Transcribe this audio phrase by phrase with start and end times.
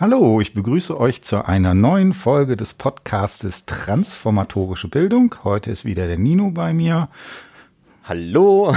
[0.00, 5.34] Hallo, ich begrüße euch zu einer neuen Folge des Podcastes Transformatorische Bildung.
[5.44, 7.10] Heute ist wieder der Nino bei mir.
[8.04, 8.74] Hallo,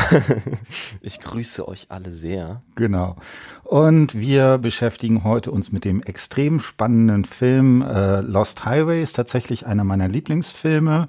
[1.01, 2.61] ich grüße euch alle sehr.
[2.75, 3.15] Genau.
[3.63, 9.01] Und wir beschäftigen heute uns mit dem extrem spannenden Film äh, Lost Highway.
[9.01, 11.07] Ist tatsächlich einer meiner Lieblingsfilme.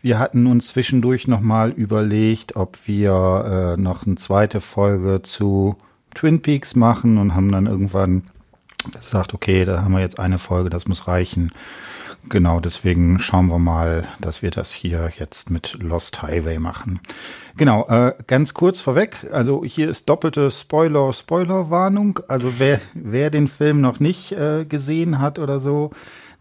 [0.00, 5.76] Wir hatten uns zwischendurch nochmal überlegt, ob wir äh, noch eine zweite Folge zu
[6.14, 8.24] Twin Peaks machen und haben dann irgendwann
[8.90, 11.50] gesagt, okay, da haben wir jetzt eine Folge, das muss reichen.
[12.28, 17.00] Genau, deswegen schauen wir mal, dass wir das hier jetzt mit Lost Highway machen.
[17.56, 22.20] Genau, äh, ganz kurz vorweg, also hier ist doppelte Spoiler, Spoiler-Warnung.
[22.28, 25.90] Also wer, wer den Film noch nicht äh, gesehen hat oder so,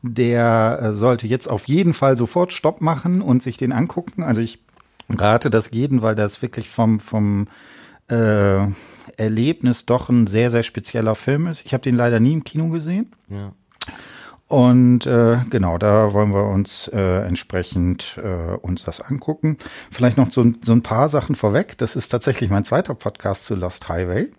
[0.04, 4.24] der äh, sollte jetzt auf jeden Fall sofort Stopp machen und sich den angucken.
[4.24, 4.60] Also ich
[5.10, 7.48] rate das jeden, weil das wirklich vom, vom
[8.08, 8.68] äh,
[9.18, 11.66] Erlebnis doch ein sehr, sehr spezieller Film ist.
[11.66, 13.12] Ich habe den leider nie im Kino gesehen.
[13.30, 13.54] Ja.
[14.52, 19.56] Und äh, genau, da wollen wir uns äh, entsprechend äh, uns das angucken.
[19.90, 21.78] Vielleicht noch so, so ein paar Sachen vorweg.
[21.78, 24.30] Das ist tatsächlich mein zweiter Podcast zu Lost Highway.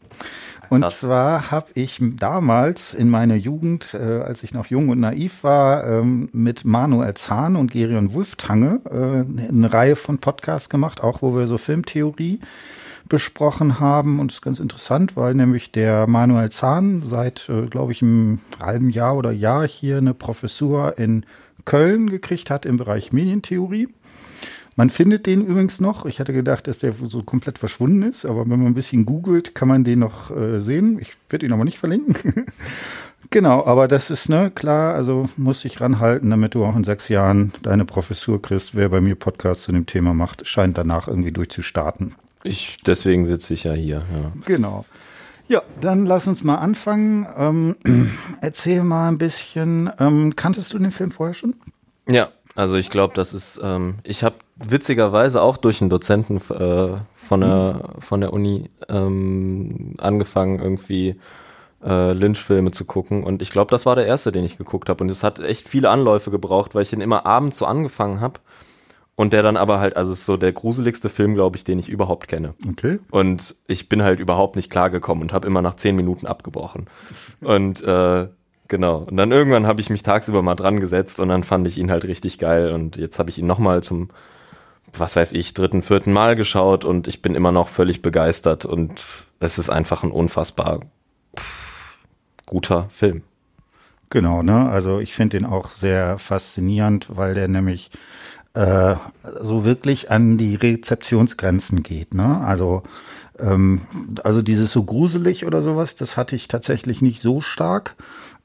[0.68, 1.00] Und Krass.
[1.00, 5.86] zwar habe ich damals in meiner Jugend, äh, als ich noch jung und naiv war,
[5.86, 11.34] ähm, mit Manuel Zahn und Gerion Wulftange äh, eine Reihe von Podcasts gemacht, auch wo
[11.34, 12.40] wir so Filmtheorie
[13.12, 14.20] besprochen haben.
[14.20, 18.40] Und es ist ganz interessant, weil nämlich der Manuel Zahn seit, äh, glaube ich, einem
[18.58, 21.26] halben Jahr oder Jahr hier eine Professur in
[21.66, 23.88] Köln gekriegt hat im Bereich Medientheorie.
[24.76, 26.06] Man findet den übrigens noch.
[26.06, 29.54] Ich hatte gedacht, dass der so komplett verschwunden ist, aber wenn man ein bisschen googelt,
[29.54, 30.98] kann man den noch äh, sehen.
[30.98, 32.46] Ich werde ihn aber nicht verlinken.
[33.30, 37.10] genau, aber das ist ne klar, also muss ich ranhalten, damit du auch in sechs
[37.10, 38.74] Jahren deine Professur kriegst.
[38.74, 42.14] Wer bei mir Podcast zu dem Thema macht, scheint danach irgendwie durchzustarten.
[42.44, 43.98] Ich, deswegen sitze ich ja hier.
[43.98, 44.32] Ja.
[44.46, 44.84] Genau.
[45.48, 47.26] Ja, dann lass uns mal anfangen.
[47.36, 47.76] Ähm,
[48.40, 49.90] erzähl mal ein bisschen.
[49.98, 51.54] Ähm, kanntest du den Film vorher schon?
[52.08, 53.60] Ja, also ich glaube, das ist.
[53.62, 59.94] Ähm, ich habe witzigerweise auch durch einen Dozenten äh, von der von der Uni ähm,
[59.98, 61.16] angefangen irgendwie
[61.84, 65.02] äh, Lynch-Filme zu gucken und ich glaube, das war der erste, den ich geguckt habe
[65.02, 68.40] und es hat echt viele Anläufe gebraucht, weil ich den immer abends so angefangen habe
[69.14, 71.88] und der dann aber halt, also ist so der gruseligste Film, glaube ich, den ich
[71.88, 72.54] überhaupt kenne.
[72.68, 72.98] Okay.
[73.10, 76.86] Und ich bin halt überhaupt nicht klargekommen und habe immer nach zehn Minuten abgebrochen.
[77.40, 78.28] Und äh,
[78.68, 78.98] genau.
[78.98, 81.90] Und dann irgendwann habe ich mich tagsüber mal dran gesetzt und dann fand ich ihn
[81.90, 82.72] halt richtig geil.
[82.72, 84.08] Und jetzt habe ich ihn nochmal zum,
[84.94, 88.64] was weiß ich, dritten, vierten Mal geschaut und ich bin immer noch völlig begeistert.
[88.64, 89.04] Und
[89.40, 90.80] es ist einfach ein unfassbar
[92.46, 93.22] guter Film.
[94.08, 94.68] Genau, ne?
[94.68, 97.90] Also ich finde ihn auch sehr faszinierend, weil der nämlich
[98.54, 98.96] äh,
[99.40, 102.14] so wirklich an die Rezeptionsgrenzen geht.
[102.14, 102.40] Ne?
[102.44, 102.82] Also,
[103.38, 103.82] ähm,
[104.22, 107.96] also dieses so gruselig oder sowas, das hatte ich tatsächlich nicht so stark.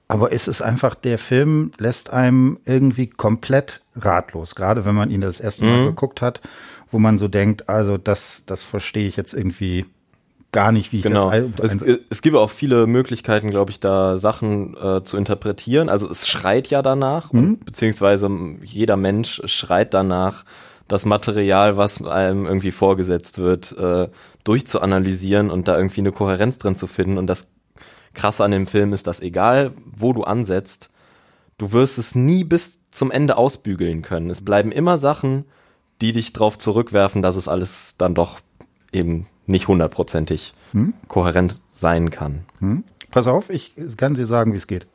[0.10, 5.20] Aber es ist einfach, der Film lässt einem irgendwie komplett ratlos, gerade wenn man ihn
[5.20, 5.86] das erste Mal mhm.
[5.88, 6.42] geguckt hat,
[6.92, 9.86] wo man so denkt, also das, das verstehe ich jetzt irgendwie
[10.58, 11.32] gar nicht, wie ich genau.
[11.56, 11.76] das.
[11.76, 15.88] Es, es gibt auch viele Möglichkeiten, glaube ich, da Sachen äh, zu interpretieren.
[15.88, 17.40] Also es schreit ja danach, mhm.
[17.40, 18.28] und, beziehungsweise
[18.64, 20.46] jeder Mensch schreit danach,
[20.88, 24.10] das Material, was einem irgendwie vorgesetzt wird, äh,
[24.46, 27.20] durchzuanalysieren und da irgendwie eine Kohärenz drin zu finden.
[27.20, 27.52] Und das
[28.16, 30.90] Krasse an dem Film ist, dass egal, wo du ansetzt,
[31.60, 34.32] du wirst es nie bis zum Ende ausbügeln können.
[34.32, 35.46] Es bleiben immer Sachen,
[36.02, 38.40] die dich darauf zurückwerfen, dass es alles dann doch
[38.92, 40.94] eben nicht hundertprozentig hm?
[41.08, 42.46] kohärent sein kann.
[42.60, 42.84] Hm?
[43.12, 44.88] Pass auf, ich kann dir sagen, wie es geht.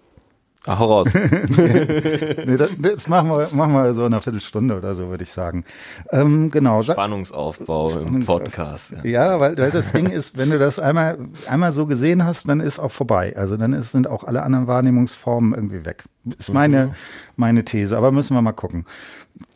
[0.64, 1.08] Ach, hau raus.
[1.48, 5.32] nee, das, das, machen wir, machen wir so in einer Viertelstunde oder so, würde ich
[5.32, 5.64] sagen.
[6.10, 6.82] Ähm, genau.
[6.82, 8.92] Spannungsaufbau im Podcast.
[8.92, 12.48] Ja, ja weil, weil das Ding ist, wenn du das einmal, einmal so gesehen hast,
[12.48, 13.34] dann ist auch vorbei.
[13.36, 16.04] Also dann ist, sind auch alle anderen Wahrnehmungsformen irgendwie weg.
[16.38, 16.92] Ist meine, mhm.
[17.34, 18.86] meine These, aber müssen wir mal gucken.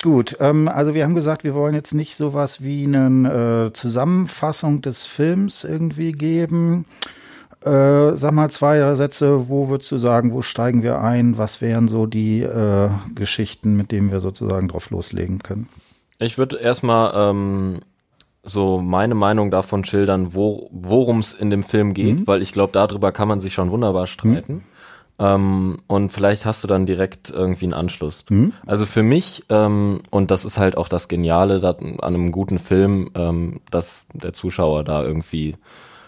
[0.03, 4.83] Gut, ähm, also wir haben gesagt, wir wollen jetzt nicht sowas wie eine äh, Zusammenfassung
[4.83, 6.87] des Films irgendwie geben.
[7.65, 11.39] Äh, sag mal zwei Sätze, wo würdest du sagen, wo steigen wir ein?
[11.39, 15.69] Was wären so die äh, Geschichten, mit denen wir sozusagen drauf loslegen können?
[16.19, 17.81] Ich würde erstmal ähm,
[18.43, 22.27] so meine Meinung davon schildern, wo, worum es in dem Film geht, mhm.
[22.27, 24.55] weil ich glaube, darüber kann man sich schon wunderbar streiten.
[24.55, 24.63] Mhm.
[25.19, 28.25] Ähm, und vielleicht hast du dann direkt irgendwie einen Anschluss.
[28.29, 28.53] Mhm.
[28.67, 33.11] Also für mich, ähm, und das ist halt auch das Geniale an einem guten Film,
[33.15, 35.57] ähm, dass der Zuschauer da irgendwie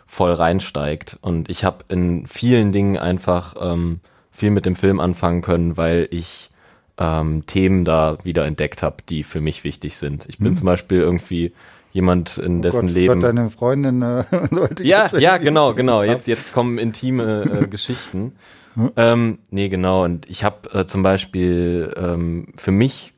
[0.07, 1.19] voll reinsteigt.
[1.23, 4.01] Und ich habe in vielen Dingen einfach ähm,
[4.31, 6.51] viel mit dem Film anfangen können, weil ich
[6.99, 10.27] ähm, Themen da wieder entdeckt habe, die für mich wichtig sind.
[10.29, 10.57] Ich bin mhm.
[10.57, 11.53] zum Beispiel irgendwie
[11.93, 13.21] jemand, in oh dessen Gott, Leben.
[13.21, 14.25] deine Freundin äh,
[14.83, 16.03] Ja, ja, genau, genau.
[16.03, 18.33] Jetzt, jetzt kommen intime äh, Geschichten.
[18.79, 18.93] Hm?
[18.97, 20.05] Ähm, nee, genau.
[20.05, 23.13] Und ich habe äh, zum Beispiel ähm, für mich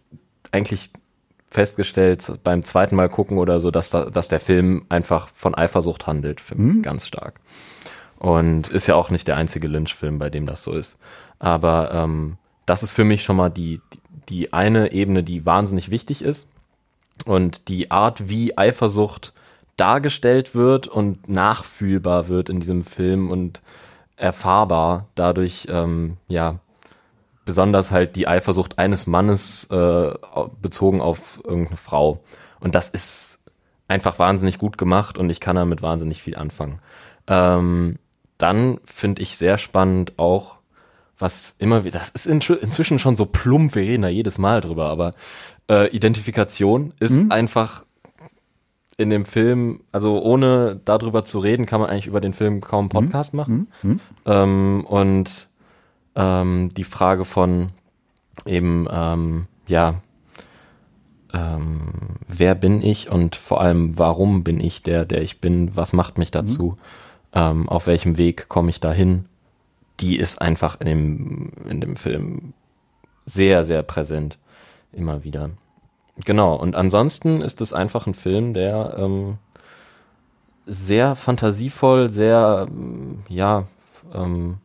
[0.52, 0.90] eigentlich
[1.48, 6.06] festgestellt beim zweiten Mal gucken oder so, dass, da, dass der Film einfach von Eifersucht
[6.06, 6.82] handelt, für mich mhm.
[6.82, 7.40] ganz stark.
[8.18, 10.98] Und ist ja auch nicht der einzige Lynch-Film, bei dem das so ist.
[11.38, 13.80] Aber ähm, das ist für mich schon mal die,
[14.28, 16.50] die eine Ebene, die wahnsinnig wichtig ist.
[17.26, 19.34] Und die Art, wie Eifersucht
[19.76, 23.60] dargestellt wird und nachfühlbar wird in diesem Film und
[24.20, 26.60] erfahrbar dadurch, ähm, ja,
[27.44, 30.12] besonders halt die Eifersucht eines Mannes äh,
[30.60, 32.22] bezogen auf irgendeine Frau.
[32.60, 33.40] Und das ist
[33.88, 36.80] einfach wahnsinnig gut gemacht und ich kann damit wahnsinnig viel anfangen.
[37.26, 37.98] Ähm,
[38.38, 40.56] dann finde ich sehr spannend auch,
[41.18, 44.60] was immer wieder, das ist in, inzwischen schon so plump, wir reden da jedes Mal
[44.60, 45.12] drüber, aber
[45.70, 47.32] äh, Identifikation ist mhm.
[47.32, 47.84] einfach
[49.00, 52.90] in dem Film, also ohne darüber zu reden, kann man eigentlich über den Film kaum
[52.92, 53.10] einen mhm.
[53.10, 53.38] Podcast mhm.
[53.38, 53.68] machen.
[53.82, 54.00] Mhm.
[54.26, 55.48] Ähm, und
[56.14, 57.70] ähm, die Frage von
[58.44, 60.02] eben, ähm, ja,
[61.32, 65.94] ähm, wer bin ich und vor allem, warum bin ich der, der ich bin, was
[65.94, 66.76] macht mich dazu, mhm.
[67.32, 69.24] ähm, auf welchem Weg komme ich dahin,
[70.00, 72.52] die ist einfach in dem, in dem Film
[73.24, 74.38] sehr, sehr präsent,
[74.92, 75.50] immer wieder.
[76.24, 79.38] Genau, und ansonsten ist es einfach ein Film, der ähm,
[80.66, 82.68] sehr fantasievoll, sehr,
[83.28, 83.64] ja,
[84.14, 84.58] ähm,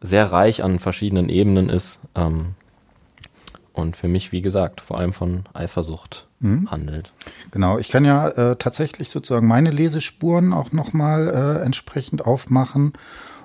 [0.00, 2.00] sehr reich an verschiedenen Ebenen ist.
[2.14, 2.54] Ähm,
[3.72, 6.70] und für mich, wie gesagt, vor allem von Eifersucht mhm.
[6.70, 7.12] handelt.
[7.50, 12.92] Genau, ich kann ja äh, tatsächlich sozusagen meine Lesespuren auch nochmal äh, entsprechend aufmachen.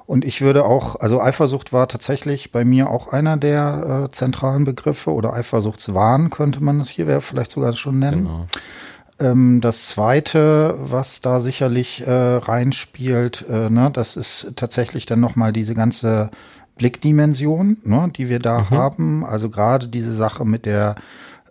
[0.10, 4.64] Und ich würde auch, also Eifersucht war tatsächlich bei mir auch einer der äh, zentralen
[4.64, 8.24] Begriffe oder Eifersuchtswahn könnte man es hier vielleicht sogar schon nennen.
[8.24, 8.46] Genau.
[9.20, 15.54] Ähm, das zweite, was da sicherlich äh, reinspielt, äh, ne, das ist tatsächlich dann nochmal
[15.54, 16.32] diese ganze
[16.76, 18.70] Blickdimension, ne, die wir da mhm.
[18.72, 19.24] haben.
[19.24, 20.96] Also gerade diese Sache mit der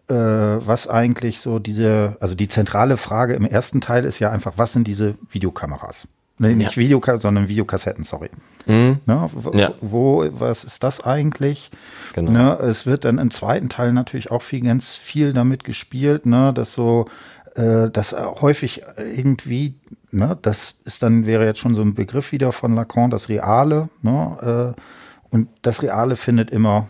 [0.09, 4.55] äh, was eigentlich so diese, also die zentrale Frage im ersten Teil ist ja einfach,
[4.57, 6.09] was sind diese Videokameras?
[6.39, 6.83] Nee, nicht ja.
[6.83, 8.31] Video, sondern Videokassetten, sorry.
[8.67, 8.99] Mhm.
[9.07, 9.73] Ne, wo, ja.
[9.81, 11.71] wo, was ist das eigentlich?
[12.15, 12.31] Genau.
[12.31, 16.53] Ne, es wird dann im zweiten Teil natürlich auch viel, ganz viel damit gespielt, ne,
[16.53, 17.07] dass so
[17.57, 19.75] äh, das häufig irgendwie,
[20.11, 23.89] ne, das ist dann, wäre jetzt schon so ein Begriff wieder von Lacan, das Reale,
[24.03, 24.81] ne, äh,
[25.31, 26.89] und das Reale findet immer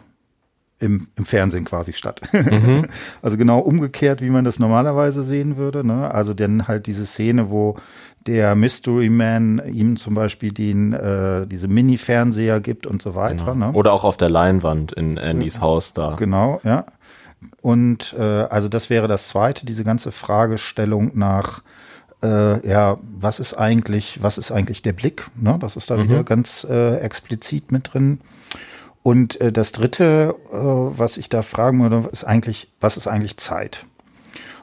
[0.80, 2.20] im, im Fernsehen quasi statt.
[2.32, 2.86] Mhm.
[3.22, 5.84] also genau umgekehrt, wie man das normalerweise sehen würde.
[5.84, 6.12] Ne?
[6.12, 7.76] Also dann halt diese Szene, wo
[8.26, 13.52] der Mystery Man ihm zum Beispiel den, äh, diese Mini-Fernseher gibt und so weiter.
[13.52, 13.68] Genau.
[13.68, 13.72] Ne?
[13.72, 15.60] Oder auch auf der Leinwand in Andys ja.
[15.62, 16.16] Haus da.
[16.16, 16.84] Genau, ja.
[17.62, 21.62] Und äh, also das wäre das Zweite, diese ganze Fragestellung nach
[22.22, 25.26] äh, ja, was ist eigentlich, was ist eigentlich der Blick?
[25.36, 25.56] Ne?
[25.60, 26.04] Das ist da mhm.
[26.04, 28.20] wieder ganz äh, explizit mit drin.
[29.02, 33.36] Und äh, das Dritte, äh, was ich da fragen würde, ist eigentlich, was ist eigentlich
[33.36, 33.86] Zeit?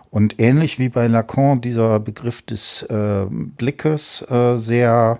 [0.10, 5.20] Und ähnlich wie bei Lacan dieser Begriff des äh, Blickes äh, sehr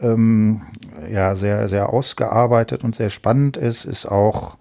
[0.00, 0.62] ähm,
[1.10, 4.56] ja sehr sehr ausgearbeitet und sehr spannend ist, ist auch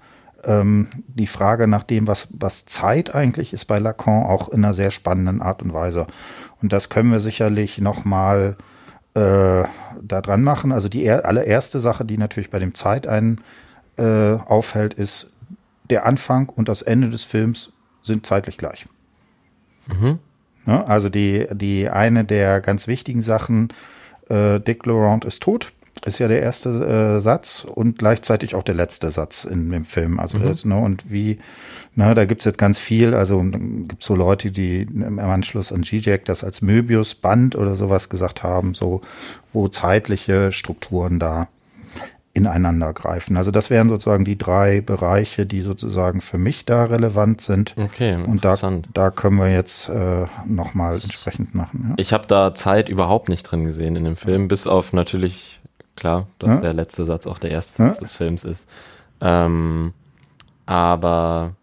[0.46, 4.74] ähm, die Frage nach dem, was, was Zeit eigentlich ist bei Lacan, auch in einer
[4.74, 6.08] sehr spannenden Art und Weise.
[6.62, 8.58] Und das können wir sicherlich nochmal
[9.14, 9.64] äh,
[10.02, 10.72] da dran machen.
[10.72, 13.42] Also die allererste Sache, die natürlich bei dem Zeit einen
[13.98, 15.34] äh, auffällt, ist,
[15.90, 17.72] der Anfang und das Ende des Films
[18.04, 18.86] sind zeitlich gleich.
[19.90, 20.20] Mhm.
[20.66, 23.70] Ja, also die, die eine der ganz wichtigen Sachen,
[24.30, 25.72] äh, Dick Laurent ist tot
[26.06, 30.20] ist ja der erste äh, Satz und gleichzeitig auch der letzte Satz in dem Film.
[30.20, 30.44] Also mhm.
[30.44, 31.40] das, ne, und wie,
[31.96, 36.26] na, da gibt's jetzt ganz viel, also gibt so Leute, die im Anschluss an G-Jack
[36.26, 39.02] das als Möbius-Band oder sowas gesagt haben, so
[39.52, 41.48] wo zeitliche Strukturen da
[42.40, 43.38] ineinander greifen.
[43.38, 47.76] Also das wären sozusagen die drei Bereiche, die sozusagen für mich da relevant sind.
[47.78, 48.56] Okay, und da,
[48.94, 51.88] da können wir jetzt äh, nochmal entsprechend machen.
[51.90, 51.96] Ja.
[51.98, 55.60] Ich habe da Zeit überhaupt nicht drin gesehen in dem Film, bis auf natürlich
[55.96, 56.62] klar, dass ja?
[56.62, 57.90] der letzte Satz auch der erste ja?
[57.90, 58.70] Satz des Films ist.
[59.22, 59.94] Ähm,
[60.66, 61.54] aber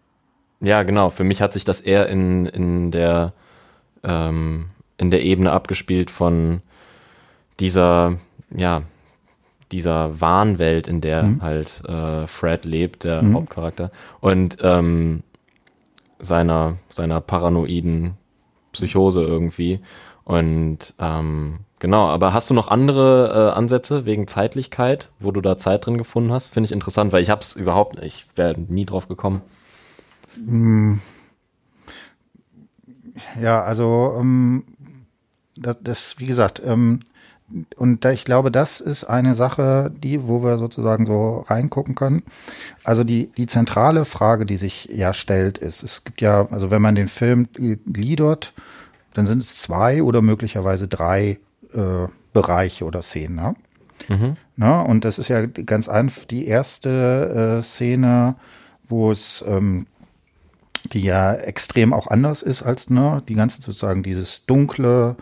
[0.59, 3.33] ja, genau, für mich hat sich das eher in, in der
[4.03, 4.67] ähm,
[4.97, 6.61] in der Ebene abgespielt von
[7.59, 8.17] dieser,
[8.55, 8.81] ja,
[9.71, 11.41] dieser Wahnwelt, in der mhm.
[11.41, 13.35] halt äh, Fred lebt, der mhm.
[13.35, 15.23] Hauptcharakter, und ähm,
[16.19, 18.13] seiner, seiner paranoiden
[18.71, 19.79] Psychose irgendwie.
[20.23, 25.57] Und ähm, Genau, aber hast du noch andere äh, Ansätze wegen Zeitlichkeit, wo du da
[25.57, 26.47] Zeit drin gefunden hast?
[26.47, 29.41] Finde ich interessant, weil ich habe es überhaupt, ich wäre nie drauf gekommen.
[30.33, 30.99] Hm.
[33.39, 34.63] Ja, also ähm,
[35.55, 36.99] das, das, wie gesagt, ähm,
[37.77, 42.23] und da, ich glaube, das ist eine Sache, die, wo wir sozusagen so reingucken können.
[42.83, 46.81] Also die, die zentrale Frage, die sich ja stellt, ist, es gibt ja, also wenn
[46.81, 48.53] man den Film gliedert,
[49.13, 51.39] dann sind es zwei oder möglicherweise drei
[51.73, 53.35] äh, Bereiche oder Szenen.
[53.35, 53.55] Ne?
[54.09, 54.37] Mhm.
[54.57, 58.35] Na, und das ist ja ganz einfach die erste äh, Szene,
[58.83, 59.87] wo es ähm,
[60.93, 65.15] die ja extrem auch anders ist als ne, die ganze sozusagen dieses dunkle,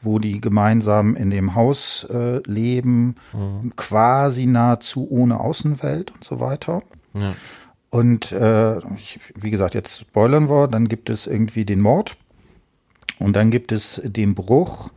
[0.00, 3.72] wo die gemeinsam in dem Haus äh, leben, mhm.
[3.76, 6.82] quasi nahezu ohne Außenwelt und so weiter.
[7.14, 7.34] Ja.
[7.90, 12.16] Und äh, ich, wie gesagt, jetzt spoilern wir, dann gibt es irgendwie den Mord
[13.18, 14.90] und dann gibt es den Bruch,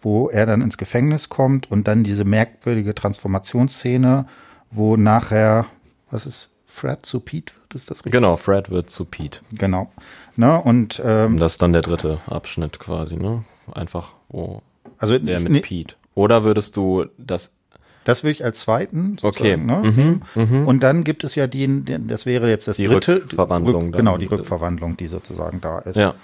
[0.00, 4.26] wo er dann ins Gefängnis kommt und dann diese merkwürdige Transformationsszene,
[4.70, 5.66] wo nachher,
[6.10, 8.12] was ist Fred zu Pete wird, ist das richtig?
[8.12, 9.40] Genau, Fred wird zu Pete.
[9.52, 9.90] Genau.
[10.36, 13.44] Ne, und ähm, das ist dann der dritte Abschnitt quasi, ne?
[13.72, 14.62] Einfach, wo
[14.98, 15.96] also, der mit ne, Pete.
[16.14, 17.60] Oder würdest du das
[18.04, 19.16] das würde ich als zweiten.
[19.20, 19.56] Okay.
[19.56, 20.20] Ne?
[20.34, 20.66] Mhm, mhm.
[20.66, 23.16] Und dann gibt es ja die, das wäre jetzt das die dritte.
[23.16, 23.86] Rückverwandlung.
[23.86, 25.96] Rück, genau, die Rückverwandlung, die sozusagen da ist.
[25.96, 26.14] Ja.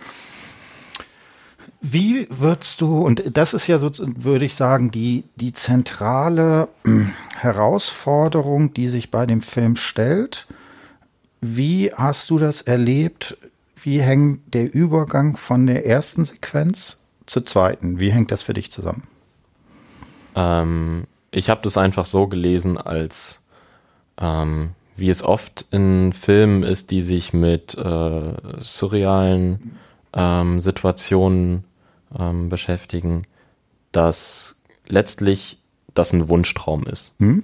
[1.83, 7.13] Wie würdest du, und das ist ja so, würde ich sagen, die, die zentrale hm,
[7.37, 10.47] Herausforderung, die sich bei dem Film stellt.
[11.43, 13.37] Wie hast du das erlebt?
[13.77, 18.01] Wie hängt der Übergang von der ersten Sequenz zur zweiten?
[18.01, 19.05] Wie hängt das für dich zusammen?
[20.35, 23.41] Ähm, ich habe das einfach so gelesen, als
[24.19, 29.79] ähm, wie es oft in Filmen ist, die sich mit äh, surrealen
[30.15, 31.65] ähm, Situationen
[32.19, 33.23] ähm, beschäftigen,
[33.93, 35.59] dass letztlich
[35.95, 37.15] das ein Wunschtraum ist.
[37.19, 37.43] Hm?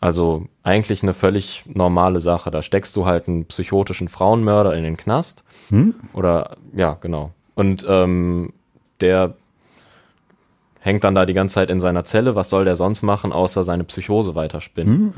[0.00, 2.50] Also eigentlich eine völlig normale Sache.
[2.50, 5.44] Da steckst du halt einen psychotischen Frauenmörder in den Knast.
[5.70, 5.94] Hm?
[6.12, 7.32] Oder ja, genau.
[7.54, 8.52] Und ähm,
[9.00, 9.34] der
[10.80, 12.34] hängt dann da die ganze Zeit in seiner Zelle.
[12.34, 14.94] Was soll der sonst machen, außer seine Psychose weiterspinnen?
[14.94, 15.14] Hm?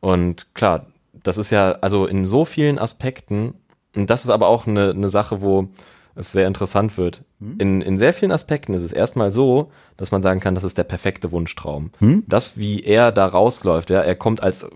[0.00, 3.54] Und klar, das ist ja also in so vielen Aspekten,
[3.94, 5.68] und das ist aber auch eine, eine Sache, wo
[6.14, 7.22] es sehr interessant wird.
[7.40, 7.56] Hm?
[7.58, 10.76] In, in sehr vielen Aspekten ist es erstmal so, dass man sagen kann, das ist
[10.76, 11.90] der perfekte Wunschtraum.
[11.98, 12.24] Hm?
[12.26, 14.68] Das, wie er da rausläuft, ja, er kommt als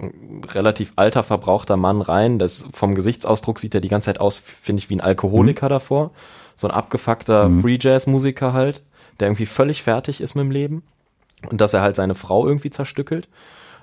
[0.52, 4.80] relativ alter, verbrauchter Mann rein, das vom Gesichtsausdruck sieht er die ganze Zeit aus, finde
[4.80, 5.70] ich, wie ein Alkoholiker hm?
[5.70, 6.10] davor.
[6.56, 7.60] So ein abgefuckter hm?
[7.60, 8.82] Free Jazz Musiker halt,
[9.20, 10.82] der irgendwie völlig fertig ist mit dem Leben
[11.50, 13.28] und dass er halt seine Frau irgendwie zerstückelt.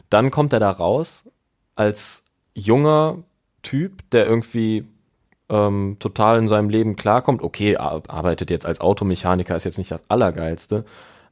[0.09, 1.29] Dann kommt er da raus
[1.75, 3.17] als junger
[3.61, 4.85] Typ, der irgendwie
[5.49, 7.41] ähm, total in seinem Leben klarkommt.
[7.41, 10.85] Okay, arbeitet jetzt als Automechaniker, ist jetzt nicht das Allergeilste,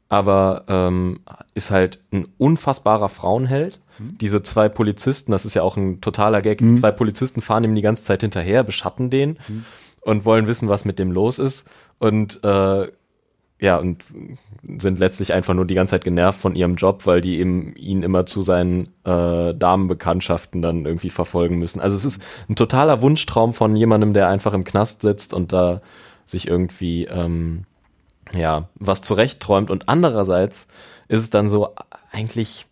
[0.10, 1.20] aber ähm,
[1.54, 3.80] ist halt ein unfassbarer Frauenheld.
[4.00, 4.18] Mhm.
[4.20, 6.78] Diese zwei Polizisten, das ist ja auch ein totaler Gag, mhm.
[6.78, 9.66] zwei Polizisten fahren ihm die ganze Zeit hinterher, beschatten den mhm.
[10.02, 11.70] Und wollen wissen, was mit dem los ist.
[12.00, 12.88] Und äh,
[13.62, 14.04] ja, und
[14.80, 18.02] sind letztlich einfach nur die ganze Zeit genervt von ihrem Job, weil die eben ihn
[18.02, 21.80] immer zu seinen äh, Damenbekanntschaften dann irgendwie verfolgen müssen.
[21.80, 25.82] Also es ist ein totaler Wunschtraum von jemandem, der einfach im Knast sitzt und da
[26.26, 27.66] sich irgendwie ähm,
[28.34, 29.70] ja was zurechtträumt.
[29.70, 30.68] Und andererseits
[31.08, 31.76] ist es dann so
[32.12, 32.66] eigentlich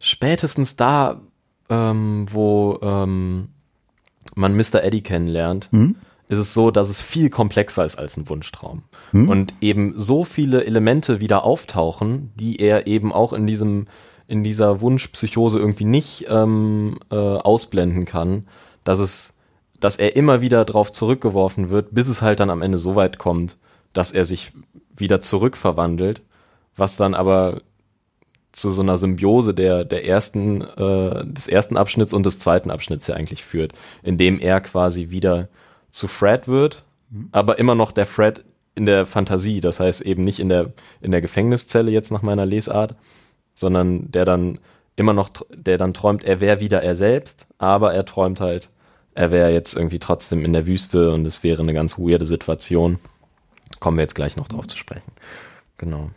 [0.00, 1.22] spätestens da,
[1.70, 3.48] ähm, wo ähm,
[4.34, 4.84] man Mr.
[4.84, 5.72] Eddie kennenlernt.
[5.72, 5.96] Mhm
[6.30, 8.84] ist es so, dass es viel komplexer ist als ein Wunschtraum.
[9.10, 9.28] Hm?
[9.28, 13.88] Und eben so viele Elemente wieder auftauchen, die er eben auch in diesem,
[14.28, 18.46] in dieser Wunschpsychose irgendwie nicht ähm, äh, ausblenden kann,
[18.84, 19.34] dass es,
[19.80, 23.18] dass er immer wieder drauf zurückgeworfen wird, bis es halt dann am Ende so weit
[23.18, 23.58] kommt,
[23.92, 24.52] dass er sich
[24.94, 26.22] wieder zurückverwandelt,
[26.76, 27.60] was dann aber
[28.52, 33.08] zu so einer Symbiose der, der ersten, äh, des ersten Abschnitts und des zweiten Abschnitts
[33.08, 33.72] ja eigentlich führt,
[34.04, 35.48] indem er quasi wieder
[35.90, 36.84] zu Fred wird,
[37.32, 38.44] aber immer noch der Fred
[38.74, 39.60] in der Fantasie.
[39.60, 42.94] Das heißt eben nicht in der, in der Gefängniszelle jetzt nach meiner Lesart,
[43.54, 44.58] sondern der dann
[44.96, 48.70] immer noch, der dann träumt, er wäre wieder er selbst, aber er träumt halt,
[49.14, 52.98] er wäre jetzt irgendwie trotzdem in der Wüste und es wäre eine ganz weirde Situation.
[53.80, 55.12] Kommen wir jetzt gleich noch drauf zu sprechen.
[55.78, 56.10] Genau.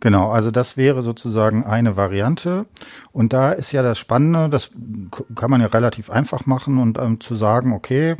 [0.00, 2.66] Genau, also das wäre sozusagen eine Variante.
[3.10, 4.70] Und da ist ja das Spannende, das
[5.34, 8.16] kann man ja relativ einfach machen und ähm, zu sagen, okay,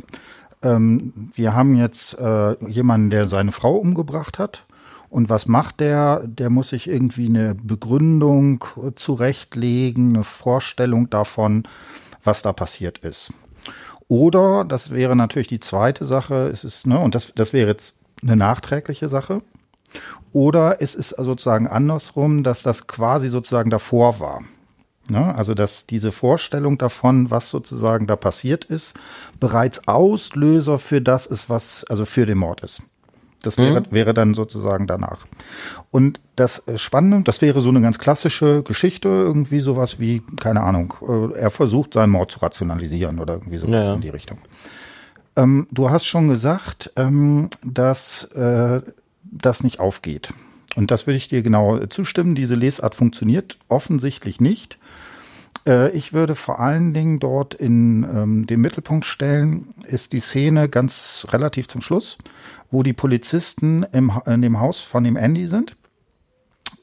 [0.63, 4.65] ähm, wir haben jetzt äh, jemanden, der seine Frau umgebracht hat.
[5.09, 6.21] Und was macht der?
[6.27, 8.63] Der muss sich irgendwie eine Begründung
[8.95, 11.63] zurechtlegen, eine Vorstellung davon,
[12.23, 13.33] was da passiert ist.
[14.07, 17.99] Oder, das wäre natürlich die zweite Sache, es ist, ne, und das, das wäre jetzt
[18.21, 19.41] eine nachträgliche Sache.
[20.31, 24.41] Oder es ist sozusagen andersrum, dass das quasi sozusagen davor war.
[25.09, 25.33] Ne?
[25.35, 28.97] Also dass diese Vorstellung davon, was sozusagen da passiert ist,
[29.39, 32.83] bereits Auslöser für das ist, was, also für den Mord ist.
[33.41, 35.25] Das wäre, wäre dann sozusagen danach.
[35.91, 40.61] Und das äh, Spannende, das wäre so eine ganz klassische Geschichte, irgendwie sowas wie, keine
[40.61, 43.93] Ahnung, äh, er versucht seinen Mord zu rationalisieren oder irgendwie sowas Ja, ja.
[43.95, 44.39] in die Richtung.
[45.37, 48.81] Ähm, du hast schon gesagt, ähm, dass äh,
[49.23, 50.33] das nicht aufgeht.
[50.75, 52.35] Und das würde ich dir genau zustimmen.
[52.35, 54.77] Diese Lesart funktioniert offensichtlich nicht.
[55.69, 60.67] Äh, ich würde vor allen Dingen dort in ähm, den Mittelpunkt stellen, ist die Szene
[60.67, 62.17] ganz relativ zum Schluss,
[62.71, 65.77] wo die Polizisten im, in dem Haus von dem Andy sind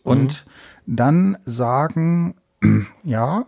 [0.05, 0.47] und
[0.87, 2.37] dann sagen,
[3.03, 3.45] ja,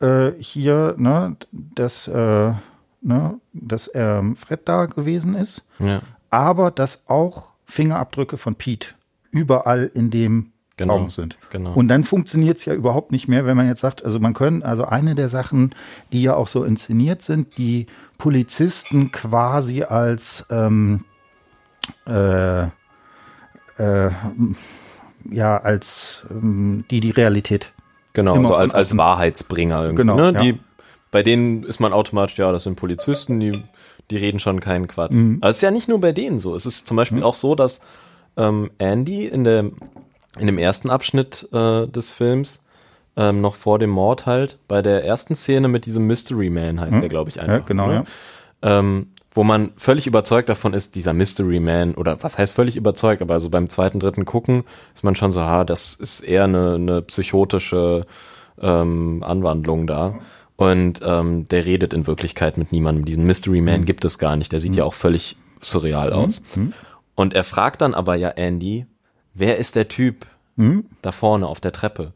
[0.00, 2.52] äh, hier, ne, dass, äh,
[3.00, 6.02] ne, dass ähm, Fred da gewesen ist, Ja.
[6.30, 8.88] aber dass auch Fingerabdrücke von Pete
[9.30, 11.36] überall in dem Genau, Raum sind.
[11.50, 11.74] genau.
[11.74, 14.62] Und dann funktioniert es ja überhaupt nicht mehr, wenn man jetzt sagt, also man können,
[14.62, 15.74] also eine der Sachen,
[16.12, 21.04] die ja auch so inszeniert sind, die Polizisten quasi als ähm,
[22.06, 24.10] äh, äh,
[25.30, 27.72] ja, als ähm, die die Realität
[28.18, 28.96] Genau, Immer so von als, als.
[28.96, 30.02] Wahrheitsbringer irgendwie.
[30.02, 30.32] Genau, ne?
[30.32, 30.42] ja.
[30.42, 30.60] die,
[31.12, 33.62] bei denen ist man automatisch, ja, das sind Polizisten, die,
[34.10, 35.12] die reden schon keinen Quatsch.
[35.12, 35.38] Mhm.
[35.40, 36.56] Aber es ist ja nicht nur bei denen so.
[36.56, 37.80] Es ist zum Beispiel auch so, dass
[38.36, 39.70] ähm, Andy in, der,
[40.38, 42.64] in dem ersten Abschnitt äh, des Films,
[43.16, 47.00] ähm, noch vor dem Mord halt, bei der ersten Szene mit diesem Mystery Man heißt
[47.00, 47.58] der, glaube ich, einfach.
[47.58, 48.04] Ja, genau, ne?
[48.62, 48.78] ja.
[48.78, 53.22] ähm, wo man völlig überzeugt davon ist, dieser Mystery Man, oder was heißt völlig überzeugt,
[53.22, 54.64] aber so beim zweiten, dritten Gucken
[54.94, 58.06] ist man schon so, ha, das ist eher eine, eine psychotische
[58.60, 60.14] ähm, Anwandlung da.
[60.56, 63.04] Und ähm, der redet in Wirklichkeit mit niemandem.
[63.04, 64.50] Diesen Mystery Man gibt es gar nicht.
[64.50, 66.42] Der sieht ja auch völlig surreal aus.
[67.14, 68.86] Und er fragt dann aber ja Andy,
[69.38, 70.26] wer ist der Typ
[71.02, 72.12] da vorne auf der Treppe?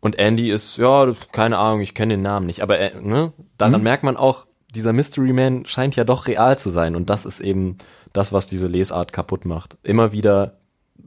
[0.00, 2.62] Und Andy ist, ja, keine Ahnung, ich kenne den Namen nicht.
[2.62, 6.70] Aber er, ne, daran merkt man auch, dieser Mystery Man scheint ja doch real zu
[6.70, 6.96] sein.
[6.96, 7.76] Und das ist eben
[8.12, 9.76] das, was diese Lesart kaputt macht.
[9.82, 10.56] Immer wieder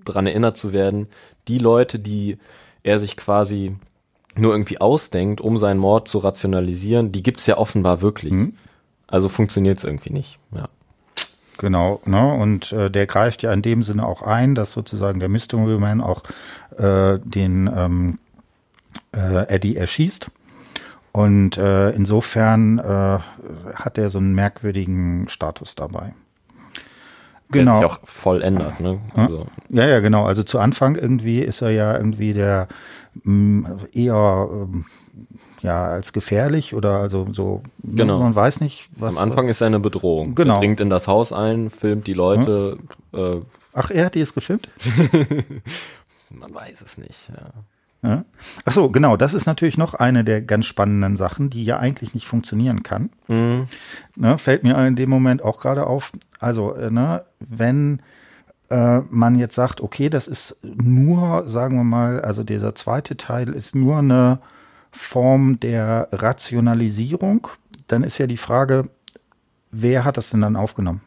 [0.06, 1.08] dran erinnert zu werden,
[1.48, 2.38] die Leute, die
[2.84, 3.76] er sich quasi
[4.36, 8.34] nur irgendwie ausdenkt, um seinen Mord zu rationalisieren, die gibt's ja offenbar wirklich.
[9.08, 10.40] Also funktioniert's irgendwie nicht.
[10.56, 10.70] Ja.
[11.60, 12.34] Genau, ne?
[12.34, 16.02] Und äh, der greift ja in dem Sinne auch ein, dass sozusagen der Mystery Man
[16.02, 16.24] auch
[16.78, 18.20] äh, den ähm,
[19.16, 20.32] äh, Eddie erschießt.
[21.12, 23.20] Und äh, insofern äh,
[23.76, 26.14] hat er so einen merkwürdigen Status dabei.
[27.54, 27.78] Der Genau.
[27.82, 29.00] sich auch voll ändert, ne?
[29.14, 30.26] Also, Ja, ja, genau.
[30.26, 32.68] Also zu Anfang irgendwie ist er ja irgendwie der
[33.24, 34.86] mh, eher ähm,
[35.64, 37.64] ja als gefährlich oder also so.
[37.84, 38.20] Genau.
[38.20, 39.18] Man weiß nicht, was.
[39.18, 40.36] am Anfang ist er eine Bedrohung.
[40.36, 40.56] Genau.
[40.56, 42.78] Er dringt in das Haus ein, filmt die Leute,
[43.14, 43.38] äh,
[43.74, 44.70] Ach, er hat die es gefilmt?
[46.30, 47.30] man weiß es nicht.
[47.30, 48.10] Ja.
[48.10, 48.26] Ja.
[48.66, 49.18] Ach so, genau.
[49.18, 53.10] Das ist natürlich noch eine der ganz spannenden Sachen, die ja eigentlich nicht funktionieren kann.
[53.28, 53.68] Mhm.
[54.18, 56.12] Ne, fällt mir in dem Moment auch gerade auf.
[56.40, 58.02] Also, äh, ne, wenn
[58.70, 63.50] äh, man jetzt sagt, okay, das ist nur, sagen wir mal, also dieser zweite Teil
[63.50, 64.40] ist nur eine
[64.94, 67.48] Form der Rationalisierung,
[67.88, 68.90] dann ist ja die Frage,
[69.72, 71.02] wer hat das denn dann aufgenommen?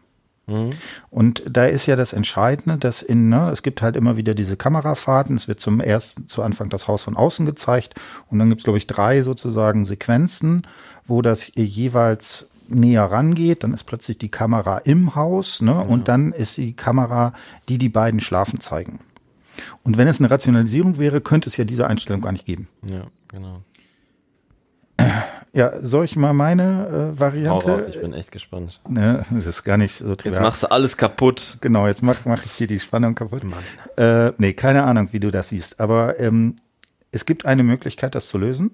[1.11, 4.57] Und da ist ja das Entscheidende, dass in, ne, es gibt halt immer wieder diese
[4.57, 7.94] Kamerafahrten, es wird zum ersten, zu Anfang das Haus von außen gezeigt
[8.31, 10.62] und dann gibt es, glaube ich, drei sozusagen Sequenzen,
[11.05, 16.33] wo das jeweils näher rangeht, dann ist plötzlich die Kamera im Haus, ne, und dann
[16.33, 17.33] ist die Kamera,
[17.68, 19.01] die die beiden schlafen zeigen.
[19.83, 22.68] Und wenn es eine Rationalisierung wäre, könnte es ja diese Einstellung gar nicht geben.
[22.88, 23.62] ja, genau.
[25.53, 27.71] Ja, soll ich mal meine äh, Hau Variante?
[27.71, 28.81] raus, ich bin echt gespannt.
[28.89, 30.43] ne, das ist gar nicht so Jetzt trivial.
[30.43, 31.57] machst du alles kaputt.
[31.63, 33.43] Genau, jetzt mache mach ich dir die Spannung kaputt.
[33.97, 35.81] Äh, nee, keine Ahnung, wie du das siehst.
[35.81, 36.57] Aber ähm,
[37.11, 38.73] es gibt eine Möglichkeit, das zu lösen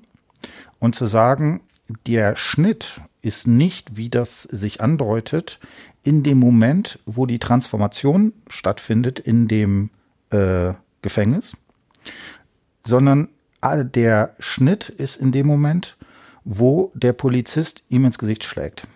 [0.80, 1.60] und zu sagen,
[2.06, 5.60] der Schnitt ist nicht, wie das sich andeutet,
[6.02, 9.90] in dem Moment, wo die Transformation stattfindet in dem
[10.30, 11.56] äh, Gefängnis,
[12.84, 13.28] sondern
[13.60, 15.96] all- der Schnitt ist in dem Moment,
[16.44, 18.86] wo der Polizist ihm ins Gesicht schlägt.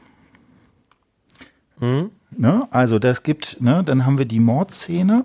[2.30, 2.68] Ne?
[2.70, 5.24] Also das gibt, ne, dann haben wir die Mordszene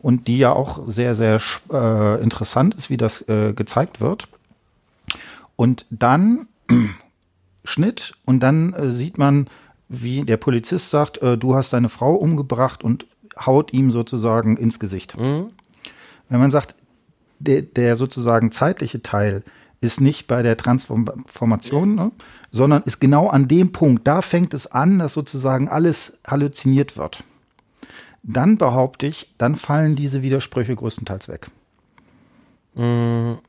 [0.00, 1.40] und die ja auch sehr, sehr
[1.72, 4.28] äh, interessant ist, wie das äh, gezeigt wird.
[5.56, 6.48] Und dann
[7.64, 9.48] Schnitt und dann äh, sieht man,
[9.88, 13.06] wie der Polizist sagt, äh, du hast deine Frau umgebracht und
[13.38, 15.16] haut ihm sozusagen ins Gesicht.
[16.28, 16.74] Wenn man sagt,
[17.38, 19.42] der, der sozusagen zeitliche Teil
[19.82, 22.12] ist nicht bei der Transformation, ne,
[22.50, 27.24] sondern ist genau an dem Punkt, da fängt es an, dass sozusagen alles halluziniert wird.
[28.22, 31.48] Dann behaupte ich, dann fallen diese Widersprüche größtenteils weg.
[32.76, 33.40] Aber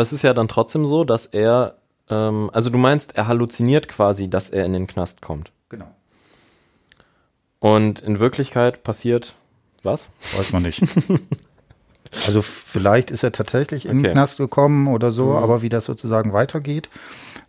[0.00, 1.76] es ist ja dann trotzdem so, dass er,
[2.10, 5.52] ähm, also du meinst, er halluziniert quasi, dass er in den Knast kommt.
[5.68, 5.86] Genau.
[7.60, 9.36] Und in Wirklichkeit passiert
[9.84, 10.08] was?
[10.36, 10.82] Weiß man nicht.
[12.26, 15.36] also vielleicht ist er tatsächlich in den Knast gekommen oder so, mhm.
[15.36, 16.88] aber wie das sozusagen weitergeht.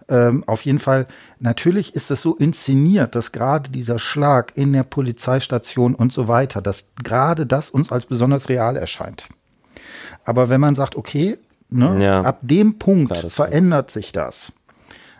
[0.09, 1.07] Ähm, auf jeden Fall,
[1.39, 6.61] natürlich ist es so inszeniert, dass gerade dieser Schlag in der Polizeistation und so weiter,
[6.61, 9.29] dass gerade das uns als besonders real erscheint.
[10.25, 11.37] Aber wenn man sagt, okay,
[11.69, 12.21] ne, ja.
[12.21, 14.53] ab dem Punkt Klar, verändert sich das,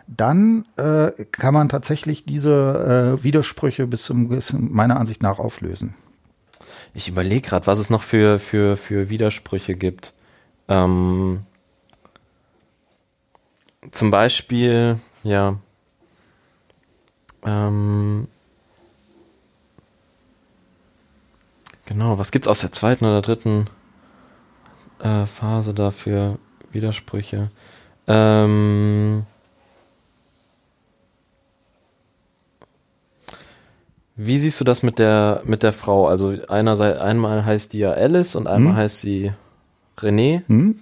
[0.08, 5.94] dann äh, kann man tatsächlich diese äh, Widersprüche bis zum gewissen, meiner Ansicht nach auflösen.
[6.94, 10.12] Ich überlege gerade, was es noch für, für, für Widersprüche gibt.
[10.68, 11.44] Ähm,
[13.92, 15.56] zum Beispiel, ja,
[17.44, 18.28] ähm,
[21.86, 23.66] genau, was gibt's aus der zweiten oder dritten
[24.98, 26.38] äh, Phase dafür
[26.72, 27.50] Widersprüche?
[28.06, 29.26] Ähm,
[34.22, 36.06] Wie siehst du das mit der, mit der Frau?
[36.06, 38.78] Also einerseits, einmal heißt die ja Alice und einmal hm.
[38.78, 39.32] heißt sie
[39.96, 40.42] René.
[40.46, 40.78] Hm.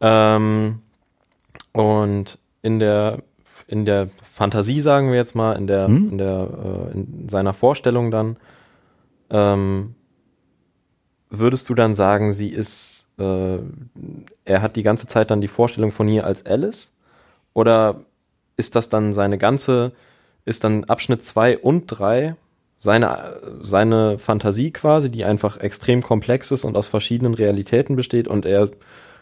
[0.00, 0.78] Ähm,
[1.72, 3.18] und in der,
[3.66, 6.10] in der Fantasie, sagen wir jetzt mal, in der, hm.
[6.12, 6.48] in der,
[6.92, 8.36] äh, in seiner Vorstellung dann,
[9.30, 9.96] ähm,
[11.30, 13.58] würdest du dann sagen, sie ist, äh,
[14.44, 16.92] er hat die ganze Zeit dann die Vorstellung von ihr als Alice?
[17.52, 18.02] Oder
[18.56, 19.90] ist das dann seine ganze,
[20.44, 22.36] ist dann Abschnitt zwei und drei
[22.76, 28.46] seine, seine Fantasie quasi, die einfach extrem komplex ist und aus verschiedenen Realitäten besteht und
[28.46, 28.70] er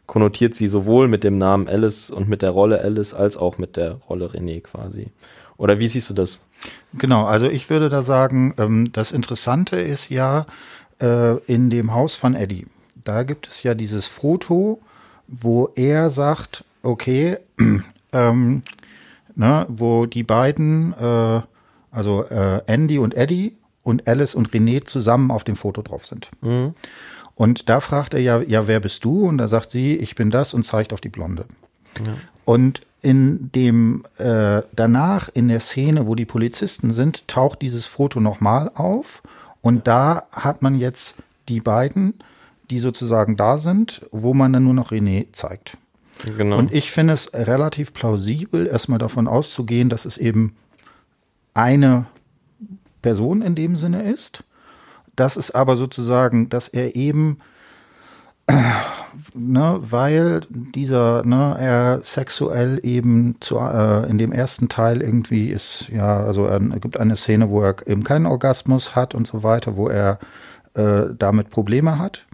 [0.06, 3.76] konnotiert sie sowohl mit dem Namen Alice und mit der Rolle Alice als auch mit
[3.76, 5.12] der Rolle René quasi.
[5.56, 6.48] Oder wie siehst du das?
[6.94, 10.46] Genau, also ich würde da sagen, ähm, das Interessante ist ja
[11.00, 12.66] äh, in dem Haus von Eddie.
[13.04, 14.80] Da gibt es ja dieses Foto,
[15.28, 17.38] wo er sagt, okay,
[18.12, 18.62] ähm,
[19.34, 21.40] ne, wo die beiden äh,
[21.92, 26.30] also äh, Andy und Eddie und Alice und René zusammen auf dem Foto drauf sind.
[26.40, 26.74] Mhm.
[27.34, 29.26] Und da fragt er ja, ja, wer bist du?
[29.26, 31.44] Und da sagt sie, ich bin das und zeigt auf die Blonde.
[32.04, 32.14] Ja.
[32.44, 38.20] Und in dem äh, danach in der Szene, wo die Polizisten sind, taucht dieses Foto
[38.20, 39.22] nochmal auf
[39.60, 42.14] und da hat man jetzt die beiden,
[42.70, 45.76] die sozusagen da sind, wo man dann nur noch René zeigt.
[46.36, 46.58] Genau.
[46.58, 50.54] Und ich finde es relativ plausibel, erstmal davon auszugehen, dass es eben
[51.54, 52.06] eine
[53.02, 54.44] Person in dem Sinne ist.
[55.16, 57.38] Das ist aber sozusagen, dass er eben,
[58.46, 58.54] äh,
[59.34, 65.88] ne, weil dieser, ne, er sexuell eben zu, äh, in dem ersten Teil irgendwie ist,
[65.92, 69.76] ja, also er gibt eine Szene, wo er eben keinen Orgasmus hat und so weiter,
[69.76, 70.18] wo er
[70.74, 72.24] äh, damit Probleme hat.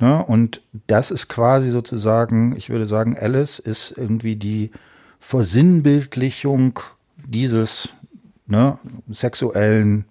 [0.00, 4.72] Ne, und das ist quasi sozusagen, ich würde sagen, Alice ist irgendwie die
[5.20, 6.80] Versinnbildlichung
[7.24, 7.90] dieses
[8.46, 8.78] ne,
[9.08, 10.04] sexuellen,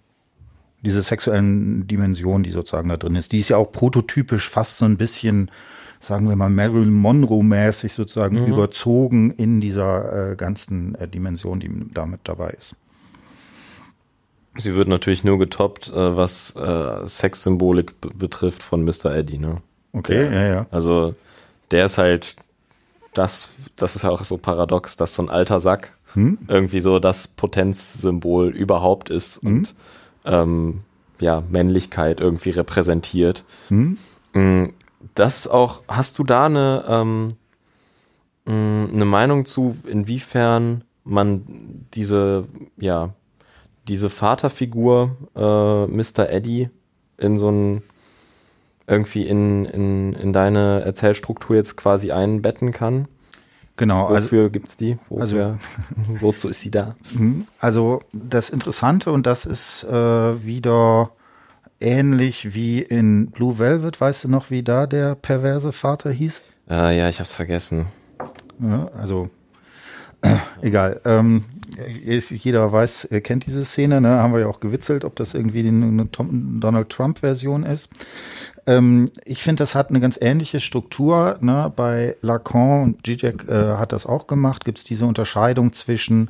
[0.81, 3.31] diese sexuellen Dimension, die sozusagen da drin ist.
[3.31, 5.51] Die ist ja auch prototypisch fast so ein bisschen,
[5.99, 8.47] sagen wir mal, Marilyn Monroe-mäßig sozusagen mhm.
[8.47, 12.75] überzogen in dieser äh, ganzen äh, Dimension, die damit dabei ist.
[14.57, 19.15] Sie wird natürlich nur getoppt, äh, was äh, Sexsymbolik betrifft von Mr.
[19.15, 19.61] Eddie, ne?
[19.93, 20.65] Okay, ja, ja.
[20.71, 21.15] Also
[21.71, 22.35] der ist halt,
[23.13, 26.39] das, das ist ja auch so paradox, dass so ein alter Sack hm?
[26.47, 29.49] irgendwie so das Potenzsymbol überhaupt ist hm?
[29.49, 29.75] und
[30.25, 30.81] ähm,
[31.19, 33.45] ja, Männlichkeit irgendwie repräsentiert.
[33.69, 33.97] Hm?
[34.33, 34.65] Mm,
[35.15, 37.27] das ist auch, hast du da eine, ähm,
[38.45, 41.43] mm, eine Meinung zu, inwiefern man
[41.93, 42.45] diese,
[42.77, 43.13] ja,
[43.87, 46.29] diese Vaterfigur äh, Mr.
[46.29, 46.69] Eddie
[47.17, 47.83] in so ein
[48.87, 53.07] irgendwie in, in, in deine Erzählstruktur jetzt quasi einbetten kann?
[53.81, 54.05] Genau.
[54.05, 54.99] Also Wofür also, gibt's die?
[55.09, 55.59] Wofür, also,
[56.19, 56.93] wozu ist sie da?
[57.13, 57.47] Mhm.
[57.57, 61.09] Also das Interessante und das ist äh, wieder
[61.79, 63.99] ähnlich wie in Blue Velvet.
[63.99, 66.43] Weißt du noch, wie da der perverse Vater hieß?
[66.69, 67.87] Äh, ja, ich hab's vergessen.
[68.59, 69.31] Ja, also
[70.21, 71.01] äh, egal.
[71.05, 71.45] Ähm,
[72.29, 73.99] jeder weiß, kennt diese Szene.
[73.99, 74.09] Ne?
[74.09, 77.89] Haben wir ja auch gewitzelt, ob das irgendwie eine Donald Trump-Version ist.
[78.67, 81.37] Ähm, ich finde, das hat eine ganz ähnliche Struktur.
[81.41, 81.71] Ne?
[81.75, 86.29] Bei Lacan und Zizek äh, hat das auch gemacht, gibt es diese Unterscheidung zwischen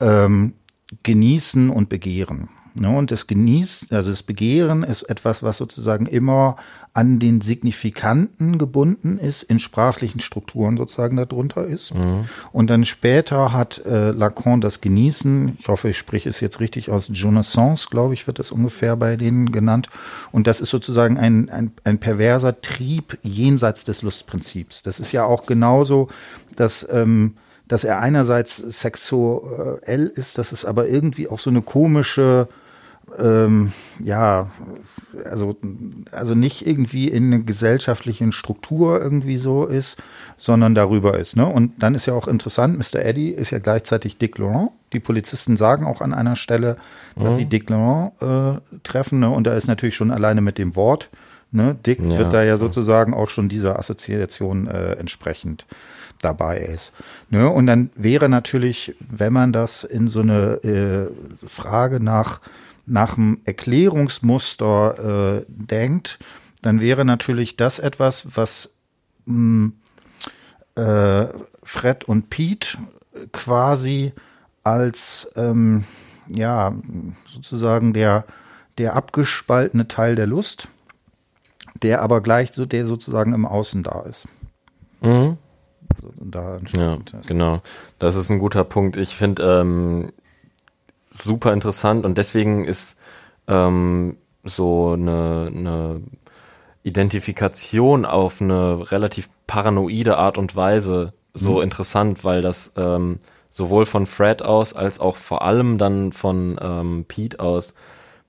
[0.00, 0.54] ähm,
[1.02, 2.48] Genießen und Begehren.
[2.74, 2.88] Ne?
[2.88, 6.56] Und das Genießen, also das Begehren ist etwas, was sozusagen immer
[6.94, 11.94] an den Signifikanten gebunden ist, in sprachlichen Strukturen sozusagen darunter ist.
[11.94, 12.26] Mhm.
[12.52, 16.90] Und dann später hat äh, Lacan das Genießen, ich hoffe, ich spreche es jetzt richtig
[16.90, 19.88] aus, Jonaissance, glaube ich, wird das ungefähr bei denen genannt.
[20.32, 24.82] Und das ist sozusagen ein, ein, ein perverser Trieb jenseits des Lustprinzips.
[24.82, 26.08] Das ist ja auch genauso,
[26.56, 27.36] dass ähm,
[27.68, 32.48] dass er einerseits sexuell ist, dass es aber irgendwie auch so eine komische
[33.18, 33.72] ähm,
[34.02, 34.50] ja,
[35.30, 35.56] also,
[36.10, 40.02] also nicht irgendwie in einer gesellschaftlichen Struktur irgendwie so ist,
[40.38, 41.36] sondern darüber ist.
[41.36, 41.46] Ne?
[41.46, 43.04] Und dann ist ja auch interessant, Mr.
[43.04, 44.70] Eddie ist ja gleichzeitig Dick Laurent.
[44.92, 46.76] Die Polizisten sagen auch an einer Stelle,
[47.16, 47.38] dass mhm.
[47.38, 49.20] sie Dick Laurent äh, treffen.
[49.20, 49.30] Ne?
[49.30, 51.10] Und da ist natürlich schon alleine mit dem Wort,
[51.50, 51.76] ne?
[51.86, 52.18] Dick ja.
[52.18, 55.66] wird da ja sozusagen auch schon dieser Assoziation äh, entsprechend
[56.22, 56.92] dabei ist.
[57.30, 57.48] Ne?
[57.48, 62.40] Und dann wäre natürlich, wenn man das in so eine äh, Frage nach
[62.86, 66.18] nach einem Erklärungsmuster äh, denkt,
[66.62, 68.76] dann wäre natürlich das etwas, was
[69.26, 69.72] mh,
[70.76, 71.26] hm, äh,
[71.62, 72.78] Fred und Pete
[73.32, 74.12] quasi
[74.64, 75.84] als ähm,
[76.28, 76.74] ja
[77.26, 78.24] sozusagen der
[78.78, 80.68] der abgespaltene Teil der Lust,
[81.82, 84.28] der aber gleich so der sozusagen im Außen da ist.
[85.02, 85.36] Mhm.
[85.94, 87.60] Also da ja, genau.
[87.98, 88.96] Das ist ein guter Punkt.
[88.96, 90.12] Ich finde, ähm,
[91.12, 92.98] super interessant und deswegen ist
[93.48, 96.00] ähm, so eine, eine
[96.82, 101.62] Identifikation auf eine relativ paranoide Art und Weise so mhm.
[101.62, 103.18] interessant, weil das ähm,
[103.50, 107.74] sowohl von Fred aus als auch vor allem dann von ähm, Pete aus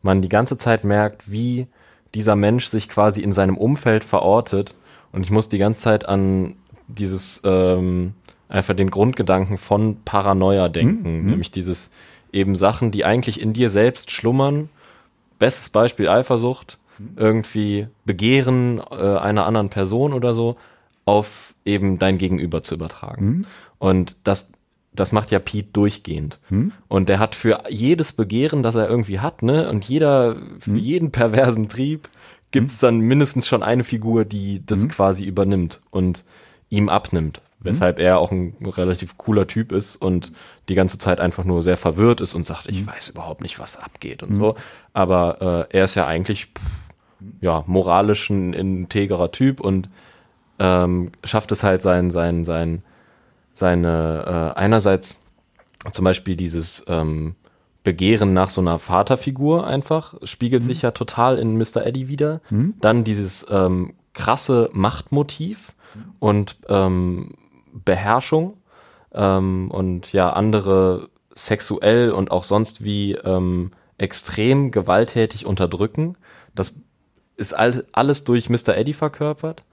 [0.04, 1.68] man die ganze Zeit merkt, wie
[2.14, 4.76] dieser Mensch sich quasi in seinem Umfeld verortet.
[5.12, 6.56] Und ich muss die ganze Zeit an
[6.88, 8.14] dieses ähm,
[8.50, 11.26] einfach den Grundgedanken von Paranoia denken, mhm.
[11.26, 11.90] nämlich dieses
[12.34, 14.70] eben Sachen, die eigentlich in dir selbst schlummern.
[15.40, 16.78] Bestes Beispiel Eifersucht,
[17.16, 20.58] irgendwie Begehren äh, einer anderen Person oder so,
[21.06, 23.26] auf eben dein Gegenüber zu übertragen.
[23.26, 23.46] Mhm.
[23.78, 24.52] Und das,
[24.94, 26.40] das macht ja Pete durchgehend.
[26.50, 26.72] Mhm.
[26.88, 30.78] Und der hat für jedes Begehren, das er irgendwie hat, ne, und jeder, für mhm.
[30.78, 32.10] jeden perversen Trieb
[32.52, 34.90] gibt's dann mindestens schon eine Figur, die das mhm.
[34.90, 36.24] quasi übernimmt und
[36.70, 37.42] ihm abnimmt.
[37.64, 37.70] Mhm.
[37.70, 40.32] weshalb er auch ein relativ cooler Typ ist und
[40.70, 42.88] die ganze Zeit einfach nur sehr verwirrt ist und sagt, ich mhm.
[42.88, 44.36] weiß überhaupt nicht, was abgeht und mhm.
[44.36, 44.56] so.
[44.94, 46.50] Aber äh, er ist ja eigentlich
[47.42, 49.90] ja moralisch ein integrer Typ und
[50.60, 52.84] ähm, schafft es halt sein sein sein
[53.54, 55.24] seine äh, einerseits
[55.92, 57.36] zum Beispiel dieses ähm,
[57.84, 60.68] Begehren nach so einer Vaterfigur einfach spiegelt mhm.
[60.68, 61.86] sich ja total in Mr.
[61.86, 62.42] Eddie wieder.
[62.50, 62.76] Mhm.
[62.80, 65.74] Dann dieses ähm, krasse Machtmotiv
[66.20, 67.34] und ähm,
[67.74, 68.58] Beherrschung
[69.14, 76.18] ähm, und ja andere sexuell und auch sonst wie ähm, extrem gewalttätig unterdrücken.
[76.56, 76.76] Das
[77.36, 78.76] ist all, alles durch Mr.
[78.76, 79.64] Eddie verkörpert.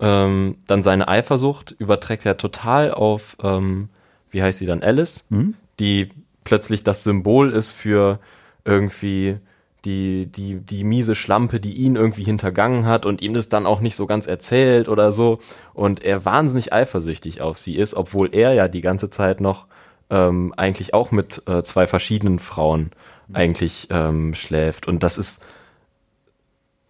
[0.00, 3.88] Ähm, dann seine Eifersucht überträgt er total auf, ähm,
[4.30, 5.54] wie heißt sie dann, Alice, mhm.
[5.78, 6.10] die
[6.42, 8.18] plötzlich das Symbol ist für
[8.64, 9.38] irgendwie
[9.84, 13.80] die, die, die miese Schlampe, die ihn irgendwie hintergangen hat und ihm das dann auch
[13.80, 15.38] nicht so ganz erzählt oder so.
[15.72, 19.66] Und er wahnsinnig eifersüchtig auf sie ist, obwohl er ja die ganze Zeit noch
[20.10, 22.90] ähm, eigentlich auch mit äh, zwei verschiedenen Frauen
[23.32, 24.86] eigentlich ähm, schläft.
[24.86, 25.44] Und das ist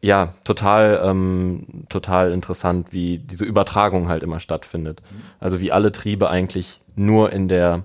[0.00, 5.00] ja total, ähm, total interessant, wie diese Übertragung halt immer stattfindet.
[5.40, 7.84] Also wie alle Triebe eigentlich nur in der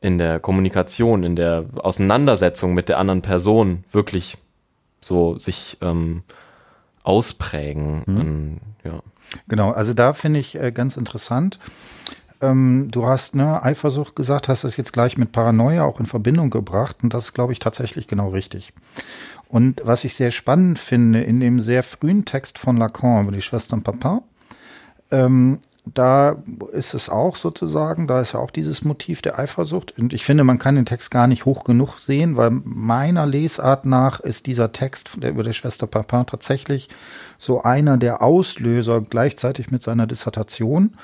[0.00, 4.38] in der Kommunikation, in der Auseinandersetzung mit der anderen Person wirklich
[5.00, 6.22] so sich ähm,
[7.02, 8.02] ausprägen.
[8.06, 8.20] Mhm.
[8.20, 9.00] Ähm, ja.
[9.48, 11.58] Genau, also da finde ich äh, ganz interessant.
[12.40, 16.50] Ähm, du hast ne, Eifersucht gesagt, hast das jetzt gleich mit Paranoia auch in Verbindung
[16.50, 18.72] gebracht und das ist, glaube ich, tatsächlich genau richtig.
[19.48, 23.42] Und was ich sehr spannend finde, in dem sehr frühen Text von Lacan über die
[23.42, 24.22] Schwestern Papa,
[25.10, 25.60] ähm,
[25.94, 26.36] da
[26.72, 29.96] ist es auch sozusagen, da ist ja auch dieses Motiv der Eifersucht.
[29.96, 33.86] Und ich finde, man kann den Text gar nicht hoch genug sehen, weil meiner Lesart
[33.86, 36.88] nach ist dieser Text über der Schwester Papin tatsächlich
[37.38, 40.96] so einer der Auslöser gleichzeitig mit seiner Dissertation,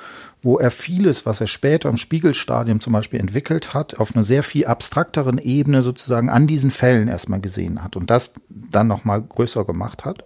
[0.42, 4.42] wo er vieles, was er später im Spiegelstadium zum Beispiel entwickelt hat, auf einer sehr
[4.42, 9.64] viel abstrakteren Ebene sozusagen an diesen Fällen erstmal gesehen hat und das dann nochmal größer
[9.64, 10.24] gemacht hat.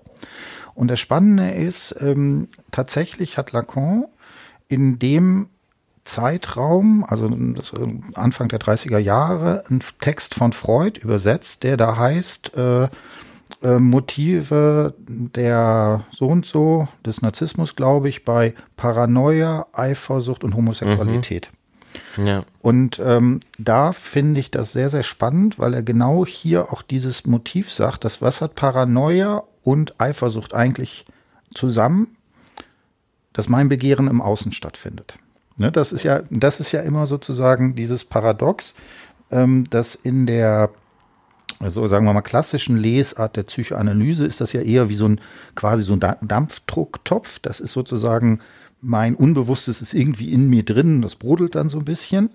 [0.75, 4.07] Und das Spannende ist, ähm, tatsächlich hat Lacan
[4.69, 5.49] in dem
[6.05, 7.27] Zeitraum, also
[8.15, 12.89] Anfang der 30er Jahre, einen Text von Freud übersetzt, der da heißt äh,
[13.63, 21.51] äh, Motive der so und so des Narzissmus, glaube ich, bei Paranoia, Eifersucht und Homosexualität.
[22.17, 22.27] Mhm.
[22.27, 22.45] Ja.
[22.61, 27.27] Und ähm, da finde ich das sehr, sehr spannend, weil er genau hier auch dieses
[27.27, 31.07] Motiv sagt, dass was hat Paranoia und Eifersucht eigentlich
[31.55, 32.16] zusammen?
[33.37, 35.18] Dass mein Begehren im Außen stattfindet.
[35.59, 38.75] Ne, das ist ja, das ist ja immer sozusagen dieses Paradox,
[39.31, 40.70] ähm, dass in der,
[41.59, 45.20] also sagen wir mal, klassischen Lesart der Psychoanalyse ist das ja eher wie so ein,
[45.55, 47.38] quasi so ein Dampfdrucktopf.
[47.40, 48.40] Das ist sozusagen
[48.81, 52.31] mein Unbewusstes ist irgendwie in mir drin, das brodelt dann so ein bisschen.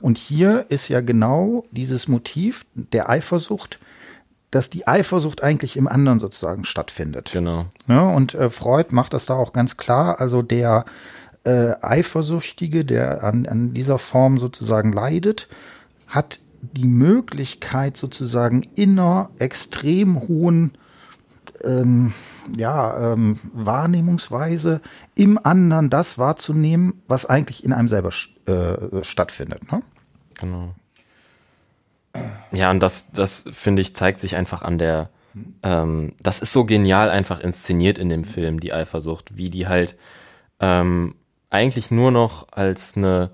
[0.00, 3.78] Und hier ist ja genau dieses Motiv der Eifersucht,
[4.52, 7.30] dass die Eifersucht eigentlich im anderen sozusagen stattfindet.
[7.32, 7.66] Genau.
[7.88, 10.20] Ja, und äh, Freud macht das da auch ganz klar.
[10.20, 10.84] Also der
[11.44, 15.48] äh, Eifersüchtige, der an, an dieser Form sozusagen leidet,
[16.06, 20.72] hat die Möglichkeit sozusagen inner extrem hohen
[21.64, 22.12] ähm,
[22.56, 24.82] ja, ähm, Wahrnehmungsweise
[25.14, 28.10] im anderen das wahrzunehmen, was eigentlich in einem selber
[28.46, 29.72] äh, stattfindet.
[29.72, 29.82] Ne?
[30.38, 30.74] Genau.
[32.52, 35.10] Ja, und das, das finde ich, zeigt sich einfach an der,
[35.62, 39.96] ähm, das ist so genial einfach inszeniert in dem Film, die Eifersucht, wie die halt
[40.60, 41.14] ähm,
[41.50, 43.30] eigentlich nur noch als eine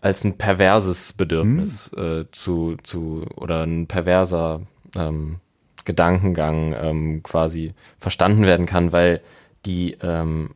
[0.00, 2.02] als ein perverses Bedürfnis mhm.
[2.02, 4.62] äh, zu, zu oder ein perverser
[4.96, 5.40] ähm,
[5.84, 9.20] Gedankengang ähm, quasi verstanden werden kann, weil
[9.66, 10.50] die ähm,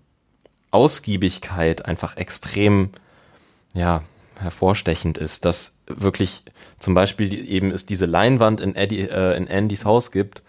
[0.70, 2.90] Ausgiebigkeit einfach extrem
[3.74, 4.02] ja
[4.38, 6.42] hervorstechend ist, dass wirklich
[6.78, 10.42] zum Beispiel eben es diese Leinwand in, Eddie, äh, in Andys Haus gibt,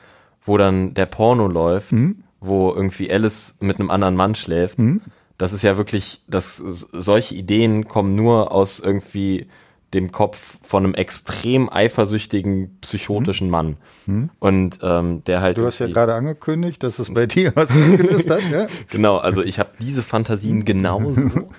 [0.44, 2.24] wo dann der Porno läuft, mhm.
[2.40, 4.80] wo irgendwie Alice mit einem anderen Mann schläft.
[4.80, 5.02] Mhm.
[5.38, 9.48] Das ist ja wirklich, dass solche Ideen kommen nur aus irgendwie
[9.96, 13.78] dem Kopf von einem extrem eifersüchtigen, psychotischen Mann.
[14.06, 14.30] Hm.
[14.40, 15.58] Und ähm, der halt.
[15.58, 18.68] Du hast ja gerade angekündigt, dass es bei dir was ausgelöst hat, ja?
[18.90, 21.22] genau, also ich habe diese Fantasien genauso.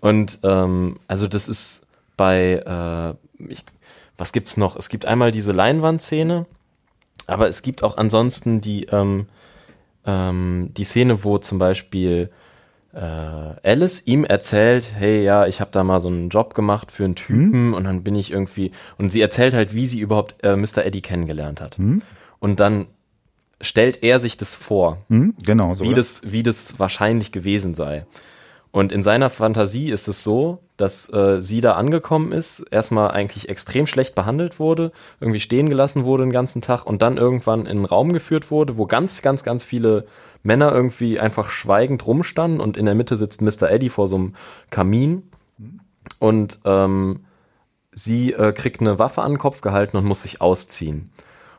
[0.00, 1.86] Und ähm, also das ist
[2.16, 3.64] bei, äh, ich,
[4.16, 4.76] was gibt's noch?
[4.76, 6.46] Es gibt einmal diese Leinwandszene,
[7.26, 9.26] aber es gibt auch ansonsten die, ähm,
[10.06, 12.30] ähm, die Szene, wo zum Beispiel
[12.92, 17.04] äh, Alice ihm erzählt, hey, ja, ich habe da mal so einen Job gemacht für
[17.04, 17.74] einen Typen mhm.
[17.74, 20.84] und dann bin ich irgendwie und sie erzählt halt, wie sie überhaupt äh, Mr.
[20.84, 21.78] Eddie kennengelernt hat.
[21.78, 22.02] Mhm.
[22.40, 22.86] Und dann
[23.60, 28.06] stellt er sich das vor, mhm, genau, so, wie das wie das wahrscheinlich gewesen sei.
[28.72, 33.48] Und in seiner Fantasie ist es so, dass äh, sie da angekommen ist, erstmal eigentlich
[33.48, 37.78] extrem schlecht behandelt wurde, irgendwie stehen gelassen wurde den ganzen Tag und dann irgendwann in
[37.78, 40.06] einen Raum geführt wurde, wo ganz, ganz, ganz viele
[40.42, 43.70] Männer irgendwie einfach schweigend rumstanden und in der Mitte sitzt Mr.
[43.70, 44.34] Eddie vor so einem
[44.70, 45.24] Kamin
[46.18, 47.24] und ähm,
[47.92, 51.10] sie äh, kriegt eine Waffe an den Kopf gehalten und muss sich ausziehen.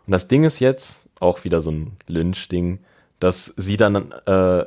[0.08, 2.80] Und das Ding ist jetzt, auch wieder so ein Lynch-Ding,
[3.20, 4.66] dass sie dann äh,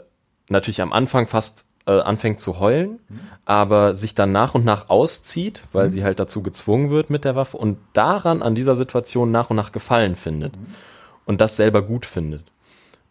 [0.49, 3.20] natürlich am Anfang fast äh, anfängt zu heulen, mhm.
[3.44, 5.90] aber sich dann nach und nach auszieht, weil mhm.
[5.90, 9.57] sie halt dazu gezwungen wird mit der Waffe und daran an dieser Situation nach und
[9.57, 10.66] nach Gefallen findet mhm.
[11.27, 12.44] und das selber gut findet.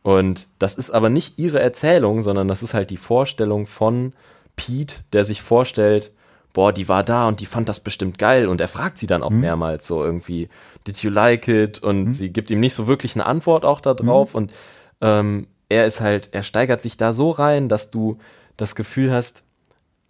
[0.02, 4.14] Und das ist aber nicht ihre Erzählung, sondern das ist halt die Vorstellung von
[4.56, 6.12] Pete, der sich vorstellt,
[6.52, 9.24] boah, die war da und die fand das bestimmt geil und er fragt sie dann
[9.24, 9.42] auch mhm.
[9.42, 10.50] mehrmals so irgendwie,
[10.86, 11.82] did you like it?
[11.82, 12.14] Und mhm.
[12.14, 14.38] sie gibt ihm nicht so wirklich eine Antwort auch da drauf mhm.
[14.38, 14.54] und
[15.02, 18.20] ähm, er ist halt, er steigert sich da so rein, dass du
[18.58, 19.44] das Gefühl hast,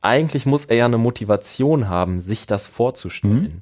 [0.02, 3.42] eigentlich muss er ja eine Motivation haben, sich das vorzustellen.
[3.42, 3.62] Mhm.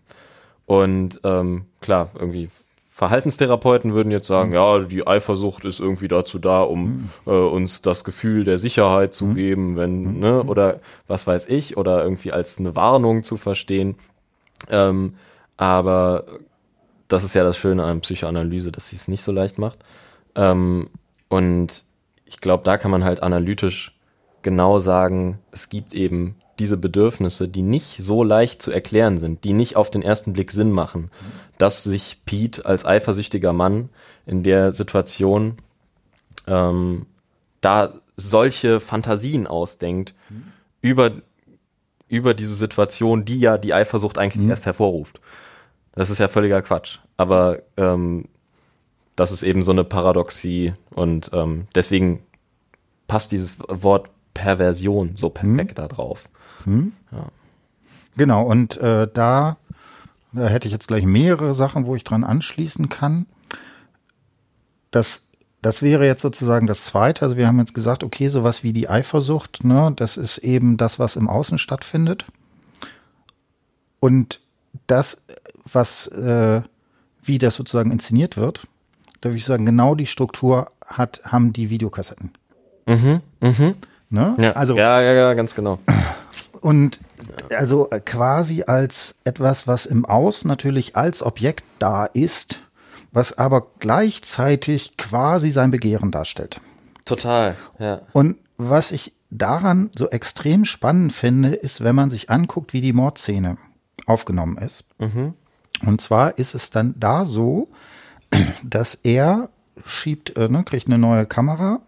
[0.66, 2.50] Und ähm, klar, irgendwie
[2.90, 4.56] Verhaltenstherapeuten würden jetzt sagen, mhm.
[4.56, 7.10] ja, die Eifersucht ist irgendwie dazu da, um mhm.
[7.26, 9.36] äh, uns das Gefühl der Sicherheit zu mhm.
[9.36, 10.20] geben, wenn, mhm.
[10.20, 13.96] ne, oder was weiß ich, oder irgendwie als eine Warnung zu verstehen.
[14.70, 15.16] Ähm,
[15.58, 16.26] aber
[17.08, 19.80] das ist ja das Schöne an Psychoanalyse, dass sie es nicht so leicht macht.
[20.36, 20.90] Ähm,
[21.28, 21.84] und
[22.26, 23.98] ich glaube, da kann man halt analytisch
[24.44, 29.54] genau sagen, es gibt eben diese Bedürfnisse, die nicht so leicht zu erklären sind, die
[29.54, 31.10] nicht auf den ersten Blick Sinn machen,
[31.58, 33.90] dass sich Pete als eifersüchtiger Mann
[34.26, 35.58] in der Situation
[36.48, 37.08] ähm,
[37.62, 40.44] da solche Fantasien ausdenkt mhm.
[40.82, 41.12] über,
[42.08, 44.52] über diese Situation, die ja die Eifersucht eigentlich mhm.
[44.52, 45.20] erst hervorruft.
[45.94, 47.00] Das ist ja völliger Quatsch.
[47.18, 48.26] Aber ähm,
[49.16, 52.24] das ist eben so eine Paradoxie und ähm, deswegen
[53.08, 55.76] passt dieses Wort Perversion so perfekt hm.
[55.76, 56.30] da drauf.
[56.66, 56.94] Hm.
[57.12, 57.28] Ja.
[58.18, 59.58] Genau, und äh, da,
[60.34, 63.26] da hätte ich jetzt gleich mehrere Sachen, wo ich dran anschließen kann.
[64.92, 65.24] Das,
[65.62, 67.24] das wäre jetzt sozusagen das Zweite.
[67.24, 71.00] Also wir haben jetzt gesagt, okay, sowas wie die Eifersucht, ne, das ist eben das,
[71.00, 72.26] was im Außen stattfindet.
[74.00, 74.40] Und
[74.88, 75.26] das,
[75.64, 76.62] was, äh,
[77.22, 78.68] wie das sozusagen inszeniert wird,
[79.22, 82.32] da würde ich sagen, genau die Struktur hat, haben die Videokassetten.
[82.88, 83.76] Mhm, mhm.
[84.12, 84.36] Ne?
[84.40, 84.52] Ja.
[84.52, 85.80] Also, ja, ja, ja, ganz genau.
[86.60, 87.00] Und
[87.56, 92.60] also quasi als etwas, was im Aus natürlich als Objekt da ist,
[93.12, 96.60] was aber gleichzeitig quasi sein Begehren darstellt.
[97.06, 98.02] Total, ja.
[98.12, 102.94] Und was ich daran so extrem spannend finde, ist, wenn man sich anguckt, wie die
[102.94, 103.58] Mordszene
[104.06, 104.86] aufgenommen ist.
[105.00, 105.34] Mhm.
[105.86, 107.70] Und zwar ist es dann da so,
[108.64, 109.50] dass er
[109.86, 111.80] schiebt, äh, ne, kriegt eine neue Kamera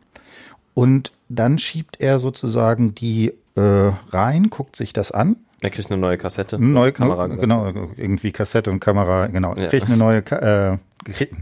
[0.74, 5.36] und dann schiebt er sozusagen die äh, rein, guckt sich das an.
[5.62, 6.60] Er kriegt eine neue Kassette.
[6.60, 7.28] Neue Kamera.
[7.28, 9.56] Genau, irgendwie Kassette und Kamera, genau.
[9.56, 9.68] Ja.
[9.68, 11.36] Kriegt eine neue, äh, kriegt,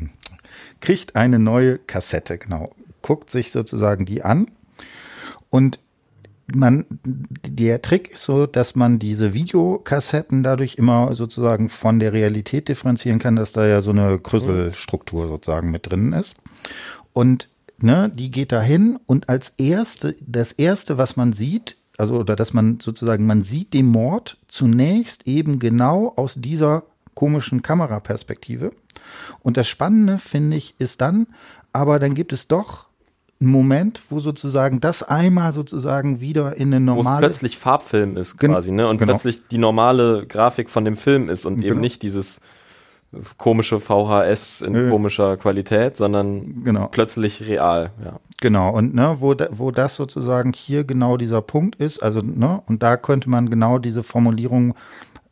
[0.80, 2.70] kriegt eine neue Kassette, genau.
[3.02, 4.48] Guckt sich sozusagen die an
[5.50, 5.80] und
[6.54, 12.68] man, der Trick ist so, dass man diese Videokassetten dadurch immer sozusagen von der Realität
[12.68, 16.36] differenzieren kann, dass da ja so eine Krüsselstruktur sozusagen mit drin ist.
[17.14, 17.50] Und
[17.84, 22.54] ne, die geht dahin und als erste, das erste, was man sieht, also oder dass
[22.54, 28.72] man sozusagen, man sieht den Mord zunächst eben genau aus dieser komischen Kameraperspektive.
[29.42, 31.28] Und das Spannende, finde ich, ist dann,
[31.74, 32.88] aber dann gibt es doch
[33.40, 37.24] einen Moment, wo sozusagen das einmal sozusagen wieder in eine normale.
[37.24, 38.88] Wo es plötzlich Farbfilm ist quasi, ne?
[38.88, 39.14] Und genau.
[39.14, 41.68] plötzlich die normale Grafik von dem Film ist und genau.
[41.68, 42.42] eben nicht dieses
[43.38, 44.89] komische VHS in Nö.
[44.89, 46.88] komischer Qualität, sondern genau.
[46.88, 48.20] plötzlich real, ja.
[48.39, 52.62] Genau, und ne, wo, da, wo das sozusagen hier genau dieser Punkt ist, also, ne,
[52.68, 54.76] und da könnte man genau diese Formulierung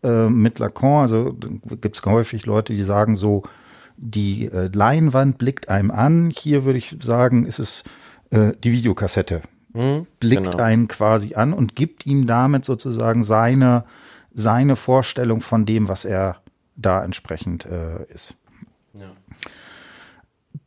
[0.04, 1.36] äh, mit Lacan, also
[1.82, 3.44] gibt es häufig Leute, die sagen so,
[3.98, 6.32] die äh, Leinwand blickt einem an.
[6.34, 7.84] Hier würde ich sagen, ist es
[8.30, 9.42] äh, die Videokassette.
[9.74, 10.64] Mhm, blickt genau.
[10.64, 13.84] einen quasi an und gibt ihm damit sozusagen seine,
[14.34, 16.38] seine Vorstellung von dem, was er
[16.82, 18.36] da entsprechend äh, ist.
[18.94, 19.12] Ja.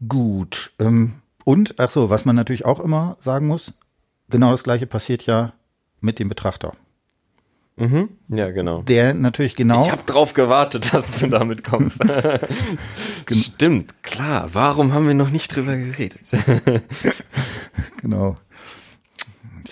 [0.06, 0.72] Gut.
[0.78, 3.74] Ähm, und, ach so, was man natürlich auch immer sagen muss,
[4.28, 5.52] genau das gleiche passiert ja
[6.00, 6.72] mit dem Betrachter.
[7.76, 8.10] Mhm.
[8.28, 8.82] Ja, genau.
[8.82, 9.82] Der natürlich genau.
[9.82, 11.98] Ich habe drauf gewartet, dass du damit kommst.
[13.30, 14.50] Stimmt, klar.
[14.52, 16.20] Warum haben wir noch nicht drüber geredet?
[18.02, 18.36] genau.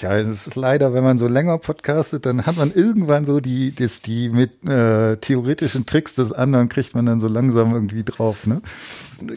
[0.00, 3.74] Ja, es ist leider, wenn man so länger podcastet, dann hat man irgendwann so die,
[3.74, 8.46] das, die mit äh, theoretischen Tricks des anderen kriegt man dann so langsam irgendwie drauf,
[8.46, 8.62] ne?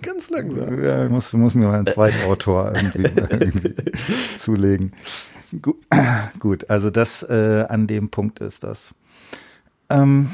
[0.02, 0.82] Ganz langsam.
[0.82, 3.76] Ja, muss, muss mir mal einen zweiten Autor irgendwie, irgendwie
[4.38, 4.94] zulegen.
[5.62, 5.76] Gut,
[6.40, 8.94] gut also das äh, an dem Punkt ist das.
[9.90, 10.32] Ähm,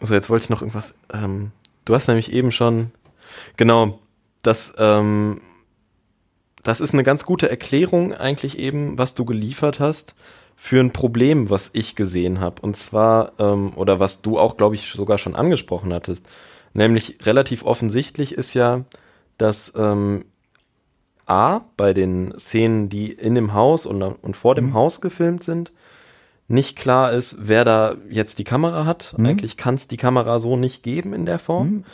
[0.00, 0.94] so, jetzt wollte ich noch irgendwas.
[1.12, 1.50] Ähm,
[1.84, 2.92] du hast nämlich eben schon,
[3.58, 3.98] genau,
[4.42, 5.42] das, ähm,
[6.62, 10.14] das ist eine ganz gute Erklärung eigentlich eben, was du geliefert hast
[10.56, 12.60] für ein Problem, was ich gesehen habe.
[12.60, 16.26] Und zwar, ähm, oder was du auch, glaube ich, sogar schon angesprochen hattest.
[16.74, 18.84] Nämlich relativ offensichtlich ist ja,
[19.38, 20.26] dass ähm,
[21.24, 24.74] A, bei den Szenen, die in dem Haus und, und vor dem mhm.
[24.74, 25.72] Haus gefilmt sind,
[26.46, 29.14] nicht klar ist, wer da jetzt die Kamera hat.
[29.16, 29.26] Mhm.
[29.26, 31.68] Eigentlich kann es die Kamera so nicht geben in der Form.
[31.68, 31.84] Mhm.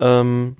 [0.00, 0.56] Ähm,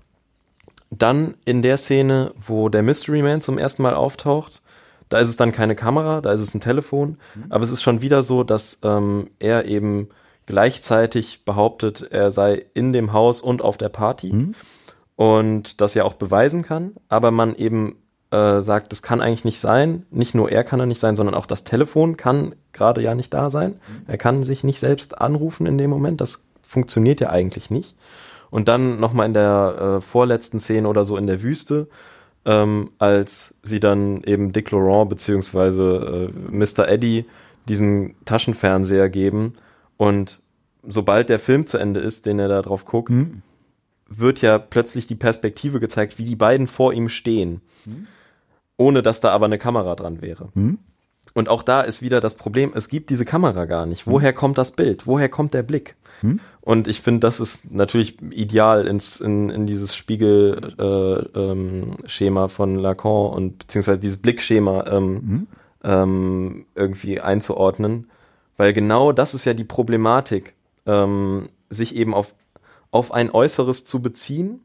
[0.98, 4.60] dann in der Szene, wo der Mystery Man zum ersten Mal auftaucht,
[5.08, 7.18] da ist es dann keine Kamera, da ist es ein Telefon.
[7.34, 7.44] Mhm.
[7.50, 10.08] Aber es ist schon wieder so, dass ähm, er eben
[10.46, 14.32] gleichzeitig behauptet, er sei in dem Haus und auf der Party.
[14.32, 14.54] Mhm.
[15.16, 17.96] Und das ja auch beweisen kann, aber man eben
[18.30, 20.06] äh, sagt, das kann eigentlich nicht sein.
[20.10, 23.32] Nicht nur er kann er nicht sein, sondern auch das Telefon kann gerade ja nicht
[23.32, 23.78] da sein.
[24.06, 26.20] Er kann sich nicht selbst anrufen in dem Moment.
[26.20, 27.94] Das funktioniert ja eigentlich nicht.
[28.52, 31.88] Und dann nochmal in der äh, vorletzten Szene oder so in der Wüste,
[32.44, 36.86] ähm, als sie dann eben Dick Laurent beziehungsweise äh, Mr.
[36.86, 37.24] Eddie
[37.68, 39.54] diesen Taschenfernseher geben
[39.96, 40.40] und
[40.86, 43.42] sobald der Film zu Ende ist, den er da drauf guckt, mhm.
[44.08, 47.62] wird ja plötzlich die Perspektive gezeigt, wie die beiden vor ihm stehen.
[47.86, 48.06] Mhm
[48.82, 50.48] ohne dass da aber eine Kamera dran wäre.
[50.54, 50.78] Hm?
[51.34, 54.06] Und auch da ist wieder das Problem, es gibt diese Kamera gar nicht.
[54.06, 54.36] Woher hm?
[54.36, 55.06] kommt das Bild?
[55.06, 55.96] Woher kommt der Blick?
[56.20, 56.40] Hm?
[56.60, 62.76] Und ich finde, das ist natürlich ideal ins, in, in dieses Spiegelschema äh, ähm, von
[62.76, 65.46] Lacan und beziehungsweise dieses Blickschema ähm, hm?
[65.84, 68.10] ähm, irgendwie einzuordnen.
[68.56, 70.54] Weil genau das ist ja die Problematik,
[70.86, 72.34] ähm, sich eben auf,
[72.90, 74.60] auf ein Äußeres zu beziehen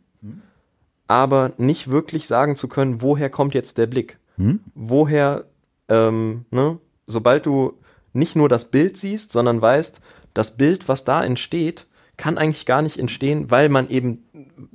[1.07, 4.19] aber nicht wirklich sagen zu können, woher kommt jetzt der Blick?
[4.35, 4.59] Hm?
[4.75, 5.45] Woher,
[5.89, 6.77] ähm, ne?
[7.05, 7.73] Sobald du
[8.13, 10.01] nicht nur das Bild siehst, sondern weißt,
[10.33, 14.23] das Bild, was da entsteht, kann eigentlich gar nicht entstehen, weil man eben,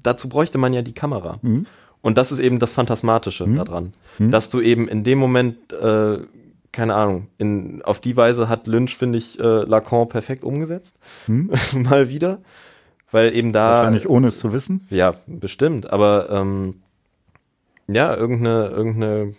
[0.03, 1.39] dazu bräuchte man ja die Kamera.
[1.43, 1.67] Hm?
[2.01, 3.57] Und das ist eben das Phantasmatische hm?
[3.57, 4.31] daran, hm?
[4.31, 6.19] dass du eben in dem Moment, äh,
[6.73, 10.99] keine Ahnung, in, auf die Weise hat Lynch, finde ich, äh, Lacan perfekt umgesetzt.
[11.27, 11.51] Hm?
[11.75, 12.41] Mal wieder
[13.13, 13.73] weil eben da.
[13.73, 14.87] Wahrscheinlich ohne es zu wissen.
[14.91, 15.93] Ja, bestimmt.
[15.93, 16.83] Aber ähm,
[17.87, 19.35] ja, irgendeine, irgendeine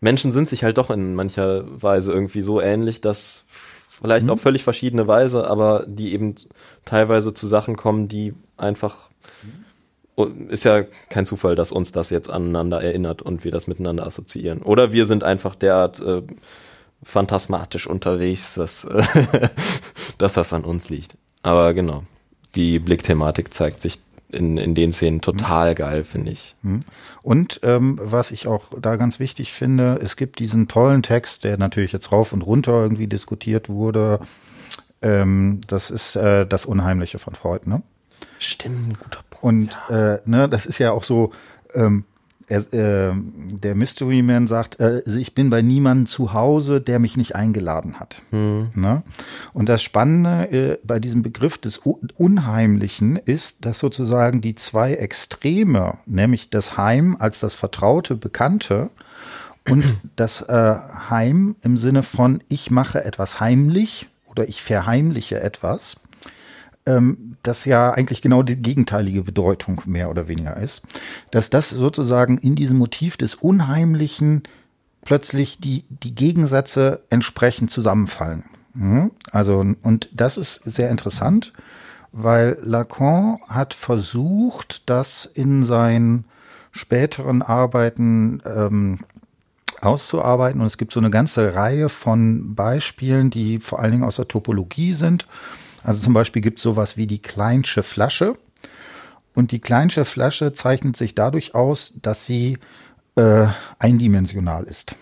[0.00, 3.44] Menschen sind sich halt doch in mancher Weise irgendwie so ähnlich, dass
[4.00, 4.32] vielleicht mhm.
[4.32, 6.34] auf völlig verschiedene Weise, aber die eben
[6.84, 9.10] teilweise zu Sachen kommen, die einfach
[10.48, 14.60] ist ja kein Zufall, dass uns das jetzt aneinander erinnert und wir das miteinander assoziieren.
[14.60, 16.22] Oder wir sind einfach derart äh,
[17.02, 19.02] phantasmatisch unterwegs, dass, äh,
[20.18, 21.16] dass das an uns liegt.
[21.42, 22.04] Aber genau
[22.54, 24.00] die Blickthematik zeigt sich
[24.32, 25.74] in, in den Szenen total mhm.
[25.74, 26.56] geil, finde ich.
[26.62, 26.84] Mhm.
[27.22, 31.58] Und ähm, was ich auch da ganz wichtig finde, es gibt diesen tollen Text, der
[31.58, 34.20] natürlich jetzt rauf und runter irgendwie diskutiert wurde.
[35.02, 37.82] Ähm, das ist äh, das Unheimliche von Freud, ne?
[38.38, 39.44] Stimmt, guter Punkt.
[39.44, 40.14] Und ja.
[40.14, 41.32] äh, ne, das ist ja auch so,
[41.74, 42.04] ähm,
[42.50, 43.12] er, äh,
[43.62, 47.36] der Mystery Man sagt, äh, also ich bin bei niemandem zu Hause, der mich nicht
[47.36, 48.22] eingeladen hat.
[48.30, 48.70] Hm.
[48.74, 49.02] Ne?
[49.52, 55.98] Und das Spannende äh, bei diesem Begriff des Unheimlichen ist, dass sozusagen die zwei Extreme,
[56.06, 58.90] nämlich das Heim als das vertraute, bekannte
[59.68, 59.84] und
[60.16, 60.76] das äh,
[61.08, 65.96] Heim im Sinne von ich mache etwas heimlich oder ich verheimliche etwas,
[66.96, 70.82] ähm, das ja eigentlich genau die gegenteilige Bedeutung mehr oder weniger ist,
[71.30, 74.42] dass das sozusagen in diesem Motiv des Unheimlichen
[75.04, 78.44] plötzlich die, die Gegensätze entsprechend zusammenfallen.
[78.74, 79.12] Mhm.
[79.32, 81.52] Also, und das ist sehr interessant,
[82.12, 86.24] weil Lacan hat versucht, das in seinen
[86.72, 88.98] späteren Arbeiten ähm,
[89.80, 90.60] auszuarbeiten.
[90.60, 94.28] Und es gibt so eine ganze Reihe von Beispielen, die vor allen Dingen aus der
[94.28, 95.26] Topologie sind.
[95.82, 98.36] Also zum Beispiel gibt es sowas wie die Kleinsche Flasche.
[99.34, 102.58] Und die Kleinsche Flasche zeichnet sich dadurch aus, dass sie
[103.16, 103.46] äh,
[103.78, 104.94] eindimensional ist.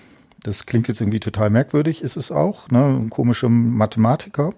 [0.49, 2.83] Das klingt jetzt irgendwie total merkwürdig, ist es auch, ne?
[2.83, 4.55] Ein komischer Mathematiker.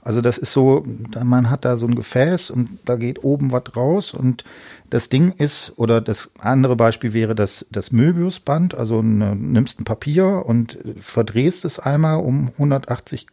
[0.00, 0.82] Also das ist so,
[1.22, 4.44] man hat da so ein Gefäß und da geht oben was raus und
[4.88, 9.84] das Ding ist, oder das andere Beispiel wäre das, das Möbiusband, also eine, nimmst ein
[9.84, 13.26] Papier und verdrehst es einmal um 180,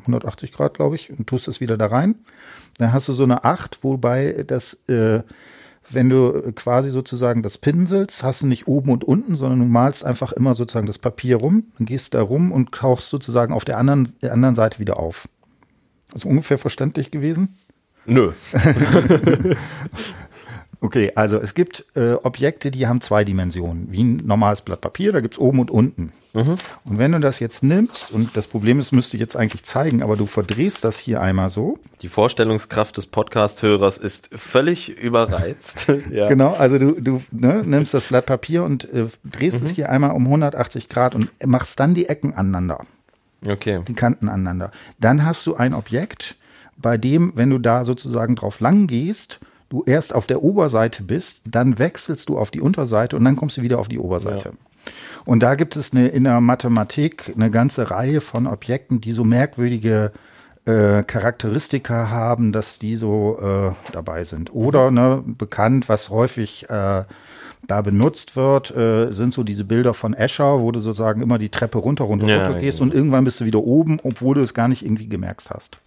[0.00, 2.16] 180 Grad, glaube ich, und tust es wieder da rein.
[2.76, 5.22] Dann hast du so eine 8, wobei das äh,
[5.90, 10.04] wenn du quasi sozusagen das pinselst, hast du nicht oben und unten, sondern du malst
[10.04, 13.78] einfach immer sozusagen das Papier rum, dann gehst da rum und tauchst sozusagen auf der
[13.78, 15.28] anderen, der anderen Seite wieder auf.
[16.14, 17.56] Ist ungefähr verständlich gewesen?
[18.06, 18.32] Nö.
[20.80, 25.10] Okay, also es gibt äh, Objekte, die haben zwei Dimensionen, wie ein normales Blatt Papier,
[25.10, 26.12] da gibt's oben und unten.
[26.34, 26.56] Mhm.
[26.84, 30.02] Und wenn du das jetzt nimmst, und das Problem ist, müsste ich jetzt eigentlich zeigen,
[30.02, 31.78] aber du verdrehst das hier einmal so.
[32.02, 35.92] Die Vorstellungskraft des Podcast-Hörers ist völlig überreizt.
[36.12, 36.28] ja.
[36.28, 39.66] Genau, also du, du ne, nimmst das Blatt Papier und äh, drehst mhm.
[39.66, 42.84] es hier einmal um 180 Grad und machst dann die Ecken aneinander.
[43.48, 43.82] Okay.
[43.88, 44.70] Die Kanten aneinander.
[45.00, 46.36] Dann hast du ein Objekt,
[46.76, 51.42] bei dem, wenn du da sozusagen drauf lang gehst, du erst auf der Oberseite bist,
[51.46, 54.50] dann wechselst du auf die Unterseite und dann kommst du wieder auf die Oberseite.
[54.50, 54.92] Ja.
[55.24, 59.24] Und da gibt es eine, in der Mathematik eine ganze Reihe von Objekten, die so
[59.24, 60.12] merkwürdige
[60.64, 64.54] äh, Charakteristika haben, dass die so äh, dabei sind.
[64.54, 67.04] Oder ne, bekannt, was häufig äh,
[67.66, 71.50] da benutzt wird, äh, sind so diese Bilder von Escher, wo du sozusagen immer die
[71.50, 72.90] Treppe runter, runter, ja, runter gehst genau.
[72.90, 75.78] und irgendwann bist du wieder oben, obwohl du es gar nicht irgendwie gemerkt hast.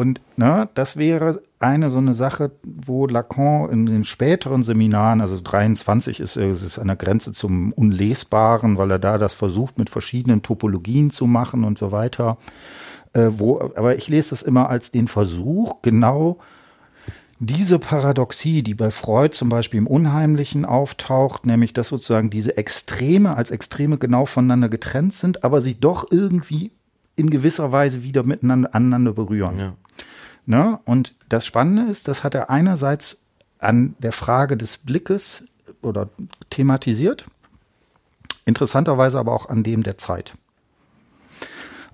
[0.00, 5.38] Und na, das wäre eine so eine Sache, wo Lacan in den späteren Seminaren, also
[5.38, 9.90] 23 ist, ist es an der Grenze zum Unlesbaren, weil er da das versucht, mit
[9.90, 12.38] verschiedenen Topologien zu machen und so weiter.
[13.12, 16.38] Äh, wo, aber ich lese das immer als den Versuch, genau
[17.38, 23.36] diese Paradoxie, die bei Freud zum Beispiel im Unheimlichen auftaucht, nämlich dass sozusagen diese Extreme
[23.36, 26.72] als Extreme genau voneinander getrennt sind, aber sich doch irgendwie
[27.16, 29.58] in gewisser Weise wieder miteinander aneinander berühren.
[29.58, 29.74] Ja.
[30.50, 30.80] Ne?
[30.84, 33.26] Und das Spannende ist, das hat er einerseits
[33.60, 35.44] an der Frage des Blickes
[35.80, 36.08] oder
[36.50, 37.26] thematisiert,
[38.46, 40.34] interessanterweise aber auch an dem der Zeit.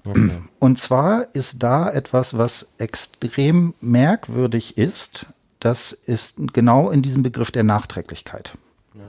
[0.06, 0.30] Okay.
[0.58, 5.26] Und zwar ist da etwas, was extrem merkwürdig ist.
[5.60, 8.56] Das ist genau in diesem Begriff der Nachträglichkeit.
[8.94, 9.02] Ja.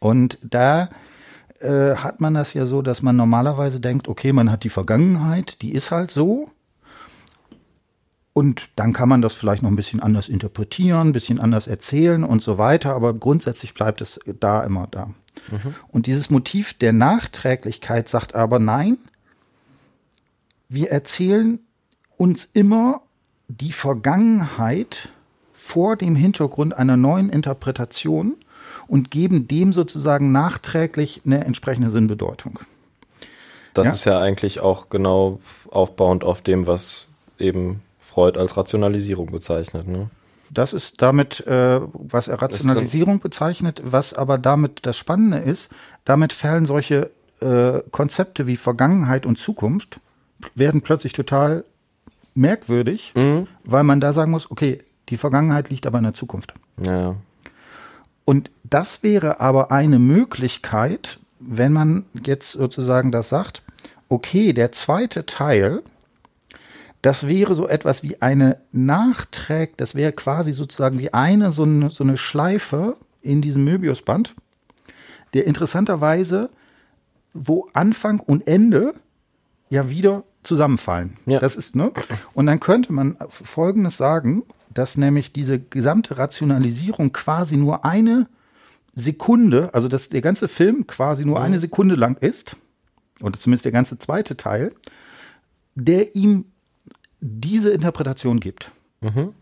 [0.00, 0.90] Und da
[1.60, 5.62] äh, hat man das ja so, dass man normalerweise denkt, okay, man hat die Vergangenheit,
[5.62, 6.50] die ist halt so.
[8.36, 12.22] Und dann kann man das vielleicht noch ein bisschen anders interpretieren, ein bisschen anders erzählen
[12.22, 15.06] und so weiter, aber grundsätzlich bleibt es da immer da.
[15.50, 15.74] Mhm.
[15.88, 18.98] Und dieses Motiv der Nachträglichkeit sagt aber nein,
[20.68, 21.60] wir erzählen
[22.18, 23.00] uns immer
[23.48, 25.08] die Vergangenheit
[25.54, 28.34] vor dem Hintergrund einer neuen Interpretation
[28.86, 32.60] und geben dem sozusagen nachträglich eine entsprechende Sinnbedeutung.
[33.72, 33.92] Das ja?
[33.92, 37.06] ist ja eigentlich auch genau aufbauend auf dem, was
[37.38, 37.80] eben
[38.16, 39.86] Freud als Rationalisierung bezeichnet.
[39.86, 40.08] Ne?
[40.50, 45.74] Das ist damit, äh, was er Rationalisierung bezeichnet, was aber damit das Spannende ist,
[46.06, 47.10] damit fallen solche
[47.42, 50.00] äh, Konzepte wie Vergangenheit und Zukunft,
[50.54, 51.64] werden plötzlich total
[52.34, 53.48] merkwürdig, mhm.
[53.64, 56.54] weil man da sagen muss, okay, die Vergangenheit liegt aber in der Zukunft.
[56.82, 57.16] Ja.
[58.24, 63.62] Und das wäre aber eine Möglichkeit, wenn man jetzt sozusagen das sagt,
[64.08, 65.82] okay, der zweite Teil,
[67.02, 71.90] das wäre so etwas wie eine Nachträg, das wäre quasi sozusagen wie eine so eine,
[71.90, 74.34] so eine Schleife in diesem Möbiusband,
[75.34, 76.50] der interessanterweise,
[77.34, 78.94] wo Anfang und Ende
[79.68, 81.16] ja wieder zusammenfallen.
[81.26, 81.40] Ja.
[81.40, 81.92] Das ist, ne?
[82.32, 88.28] Und dann könnte man Folgendes sagen, dass nämlich diese gesamte Rationalisierung quasi nur eine
[88.94, 92.56] Sekunde, also dass der ganze Film quasi nur eine Sekunde lang ist,
[93.20, 94.72] oder zumindest der ganze zweite Teil,
[95.74, 96.46] der ihm
[97.20, 98.70] diese Interpretation gibt.
[99.00, 99.32] Mhm.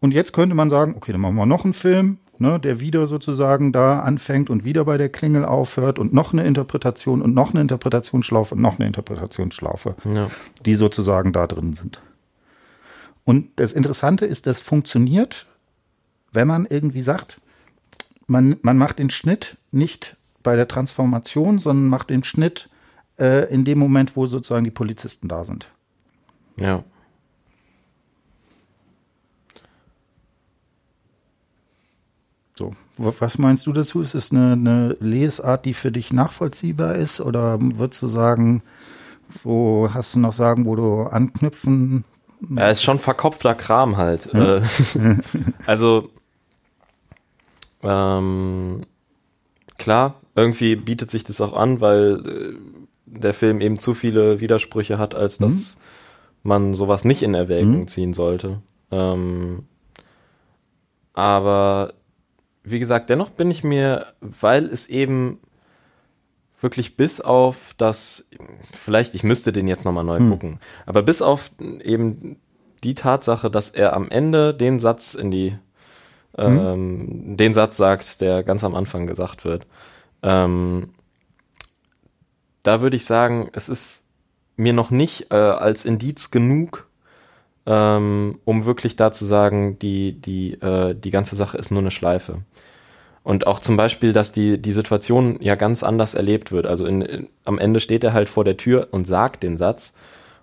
[0.00, 3.06] Und jetzt könnte man sagen, okay, dann machen wir noch einen Film, ne, der wieder
[3.06, 7.52] sozusagen da anfängt und wieder bei der Klingel aufhört und noch eine Interpretation und noch
[7.52, 10.30] eine Interpretationsschlaufe und noch eine Interpretationsschlaufe, ja.
[10.66, 12.00] die sozusagen da drin sind.
[13.24, 15.46] Und das Interessante ist, das funktioniert,
[16.32, 17.40] wenn man irgendwie sagt,
[18.26, 22.68] man, man macht den Schnitt nicht bei der Transformation, sondern macht den Schnitt
[23.18, 25.70] äh, in dem Moment, wo sozusagen die Polizisten da sind.
[26.56, 26.84] Ja.
[32.56, 34.00] So, was meinst du dazu?
[34.00, 37.20] Ist es eine, eine Lesart, die für dich nachvollziehbar ist?
[37.20, 38.62] Oder würdest du sagen,
[39.42, 42.04] wo hast du noch sagen, wo du anknüpfen?
[42.50, 44.32] Ja, ist schon verkopfter Kram halt.
[44.32, 44.56] Ja.
[44.56, 44.62] Äh,
[45.66, 46.10] also,
[47.82, 48.82] ähm,
[49.78, 52.54] klar, irgendwie bietet sich das auch an, weil äh,
[53.06, 55.80] der Film eben zu viele Widersprüche hat, als dass mhm.
[56.48, 57.88] man sowas nicht in Erwägung mhm.
[57.88, 58.60] ziehen sollte.
[58.90, 59.64] Ähm,
[61.12, 61.94] aber
[62.64, 65.38] wie gesagt, dennoch bin ich mir, weil es eben
[66.60, 68.30] wirklich bis auf das,
[68.72, 70.30] vielleicht, ich müsste den jetzt nochmal neu hm.
[70.30, 72.36] gucken, aber bis auf eben
[72.82, 75.56] die Tatsache, dass er am Ende den Satz in die,
[76.36, 76.58] hm.
[76.58, 79.66] ähm, den Satz sagt, der ganz am Anfang gesagt wird,
[80.22, 80.94] ähm,
[82.62, 84.06] da würde ich sagen, es ist
[84.56, 86.88] mir noch nicht äh, als Indiz genug,
[87.66, 91.90] ähm, um wirklich da zu sagen, die, die, äh, die ganze Sache ist nur eine
[91.90, 92.42] Schleife.
[93.22, 96.66] Und auch zum Beispiel, dass die, die Situation ja ganz anders erlebt wird.
[96.66, 99.94] Also in, in, am Ende steht er halt vor der Tür und sagt den Satz.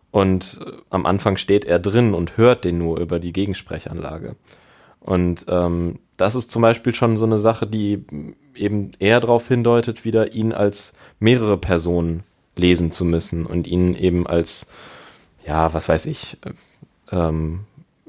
[0.09, 4.35] Und äh, am Anfang steht er drin und hört den nur über die Gegensprechanlage.
[4.99, 8.03] Und ähm, das ist zum Beispiel schon so eine Sache, die
[8.55, 12.23] eben eher darauf hindeutet, wieder ihn als mehrere Personen
[12.55, 14.71] lesen zu müssen und ihn eben als,
[15.45, 16.37] ja, was weiß ich,
[17.11, 17.61] ähm,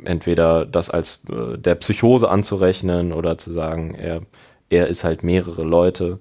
[0.05, 4.23] entweder das als äh, der Psychose anzurechnen oder zu sagen, er,
[4.71, 6.19] er ist halt mehrere Leute.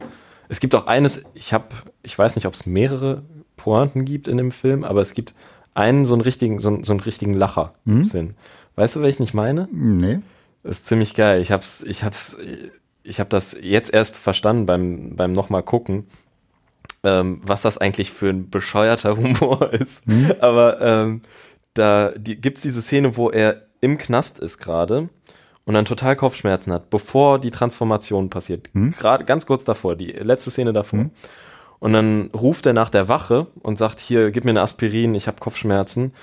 [0.50, 1.68] Es gibt auch eines, ich habe,
[2.04, 3.24] ich weiß nicht, ob es mehrere
[3.56, 5.34] Pointen gibt in dem Film, aber es gibt
[5.74, 8.06] einen so einen richtigen, so, so einen richtigen Lacher mhm.
[8.06, 8.36] Sinn.
[8.76, 9.68] Weißt du, welchen ich meine?
[9.72, 10.20] Nee.
[10.64, 11.42] Das ist ziemlich geil.
[11.42, 12.38] Ich hab's, ich hab's,
[13.04, 16.08] ich hab das jetzt erst verstanden beim, beim nochmal gucken,
[17.04, 20.08] ähm, was das eigentlich für ein bescheuerter Humor ist.
[20.08, 20.34] Mhm.
[20.40, 21.22] Aber ähm,
[21.74, 25.10] da die, gibt's diese Szene, wo er im Knast ist gerade
[25.66, 28.70] und dann total Kopfschmerzen hat, bevor die Transformation passiert.
[28.74, 28.92] Mhm.
[28.92, 31.00] Gerade ganz kurz davor, die letzte Szene davor.
[31.00, 31.12] Mhm.
[31.80, 35.28] Und dann ruft er nach der Wache und sagt, hier, gib mir eine Aspirin, ich
[35.28, 36.14] habe Kopfschmerzen.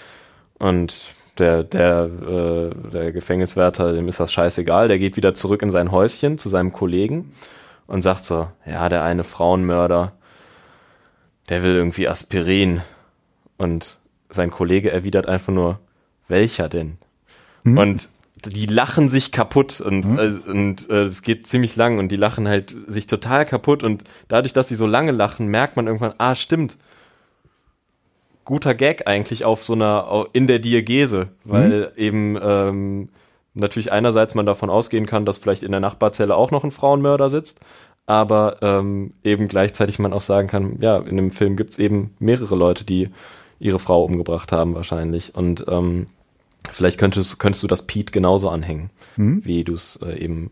[0.58, 5.70] Und der, der, äh, der Gefängniswärter, dem ist das scheißegal, der geht wieder zurück in
[5.70, 7.32] sein Häuschen zu seinem Kollegen
[7.86, 10.12] und sagt so, ja, der eine Frauenmörder,
[11.48, 12.82] der will irgendwie Aspirin.
[13.56, 13.98] Und
[14.30, 15.78] sein Kollege erwidert einfach nur,
[16.28, 16.98] welcher denn?
[17.64, 17.78] Mhm.
[17.78, 18.08] Und
[18.44, 20.18] die lachen sich kaputt und mhm.
[20.18, 24.04] äh, und äh, es geht ziemlich lang und die lachen halt sich total kaputt und
[24.28, 26.76] dadurch, dass sie so lange lachen, merkt man irgendwann, ah, stimmt.
[28.44, 31.86] Guter Gag eigentlich auf so einer in der Diagese, weil mhm.
[31.96, 33.08] eben ähm,
[33.52, 37.28] natürlich einerseits man davon ausgehen kann, dass vielleicht in der Nachbarzelle auch noch ein Frauenmörder
[37.28, 37.60] sitzt,
[38.06, 42.56] aber ähm, eben gleichzeitig man auch sagen kann, ja, in dem Film gibt's eben mehrere
[42.56, 43.10] Leute, die
[43.58, 46.06] ihre Frau umgebracht haben wahrscheinlich und ähm,
[46.72, 49.44] Vielleicht könntest, könntest du das Pete genauso anhängen, hm?
[49.44, 50.50] wie du es äh, eben.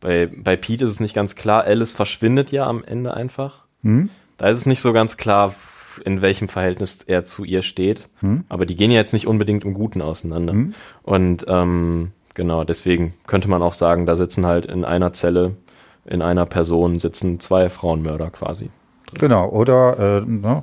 [0.00, 3.64] Bei, bei Pete ist es nicht ganz klar, Alice verschwindet ja am Ende einfach.
[3.82, 4.10] Hm?
[4.36, 5.54] Da ist es nicht so ganz klar,
[6.04, 8.08] in welchem Verhältnis er zu ihr steht.
[8.20, 8.44] Hm?
[8.48, 10.52] Aber die gehen ja jetzt nicht unbedingt im Guten auseinander.
[10.52, 10.74] Hm?
[11.02, 15.56] Und ähm, genau, deswegen könnte man auch sagen, da sitzen halt in einer Zelle,
[16.04, 18.70] in einer Person sitzen zwei Frauenmörder quasi.
[19.06, 19.18] Drin.
[19.20, 20.62] Genau, oder, äh, ne,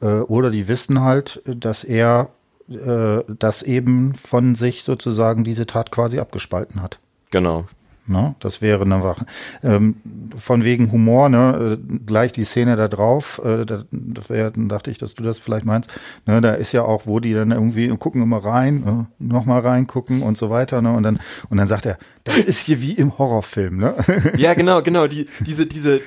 [0.00, 2.30] oder die wissen halt, dass er
[2.70, 7.00] äh, das eben von sich sozusagen diese Tat quasi abgespalten hat.
[7.30, 7.66] Genau.
[8.06, 8.34] Ne?
[8.40, 9.26] Das wäre eine Wache.
[9.62, 9.96] Ähm,
[10.36, 11.78] von wegen Humor, ne?
[11.80, 15.64] Äh, gleich die Szene da drauf, äh, da, dann dachte ich, dass du das vielleicht
[15.64, 15.90] meinst.
[16.26, 16.40] Ne?
[16.40, 20.36] Da ist ja auch, wo die dann irgendwie gucken immer rein, äh, nochmal reingucken und
[20.36, 20.82] so weiter.
[20.82, 20.92] Ne?
[20.92, 21.20] Und dann
[21.50, 23.78] und dann sagt er, das ist hier wie im Horrorfilm.
[23.78, 23.94] Ne?
[24.36, 25.06] Ja, genau, genau.
[25.06, 26.00] Die, diese, diese,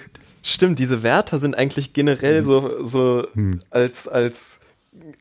[0.43, 3.59] stimmt, diese Wärter sind eigentlich generell so, so hm.
[3.71, 4.59] als, als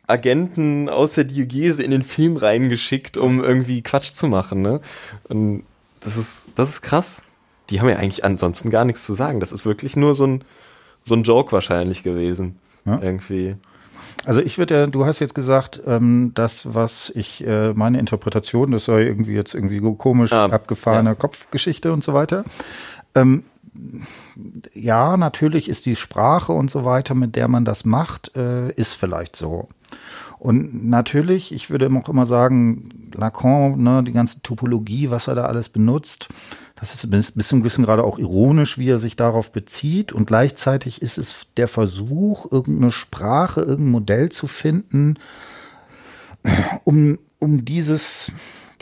[0.07, 4.81] Agenten aus der Diogese in den Film reingeschickt, um irgendwie Quatsch zu machen, ne?
[5.29, 5.65] Und
[6.01, 7.23] das ist, das ist krass.
[7.71, 9.41] Die haben ja eigentlich ansonsten gar nichts zu sagen.
[9.41, 10.45] Das ist wirklich nur so ein,
[11.05, 12.59] so ein Joke wahrscheinlich gewesen.
[12.85, 13.01] Ja.
[13.01, 13.57] Irgendwie.
[14.27, 18.73] Also ich würde ja, du hast jetzt gesagt, ähm, das, was ich, äh, meine Interpretation,
[18.73, 21.15] das sei irgendwie jetzt irgendwie komisch Ah, abgefahrene ja.
[21.15, 22.45] Kopfgeschichte und so weiter.
[23.15, 23.45] Ähm,
[24.75, 28.95] ja, natürlich ist die Sprache und so weiter, mit der man das macht, äh, ist
[28.95, 29.69] vielleicht so.
[30.39, 35.45] Und natürlich, ich würde auch immer sagen, Lacan, ne, die ganze Topologie, was er da
[35.45, 36.29] alles benutzt,
[36.75, 40.13] das ist bis, bis zum gewissen Grade auch ironisch, wie er sich darauf bezieht.
[40.13, 45.17] Und gleichzeitig ist es der Versuch, irgendeine Sprache, irgendein Modell zu finden,
[46.83, 48.33] um, um dieses,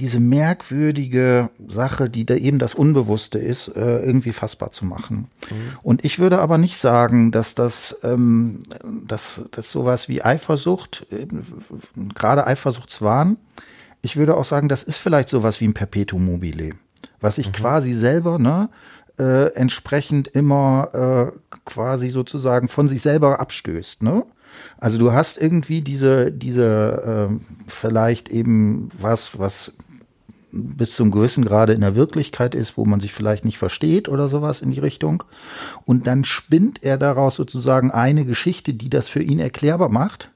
[0.01, 5.29] diese merkwürdige Sache, die da eben das Unbewusste ist, äh, irgendwie fassbar zu machen.
[5.83, 8.63] Und ich würde aber nicht sagen, dass das, ähm,
[9.07, 11.27] dass, dass sowas wie Eifersucht, äh,
[12.15, 13.37] gerade Eifersuchtswahn,
[14.03, 16.71] ich würde auch sagen, das ist vielleicht sowas wie ein Perpetuum mobile,
[17.21, 18.71] was ich quasi selber, ne,
[19.19, 24.25] äh, entsprechend immer äh, quasi sozusagen von sich selber abstößt, ne?
[24.79, 29.75] Also du hast irgendwie diese, diese äh, vielleicht eben was, was
[30.53, 34.29] bis zum gewissen Grade in der Wirklichkeit ist, wo man sich vielleicht nicht versteht oder
[34.29, 35.23] sowas in die Richtung.
[35.85, 40.31] Und dann spinnt er daraus sozusagen eine Geschichte, die das für ihn erklärbar macht.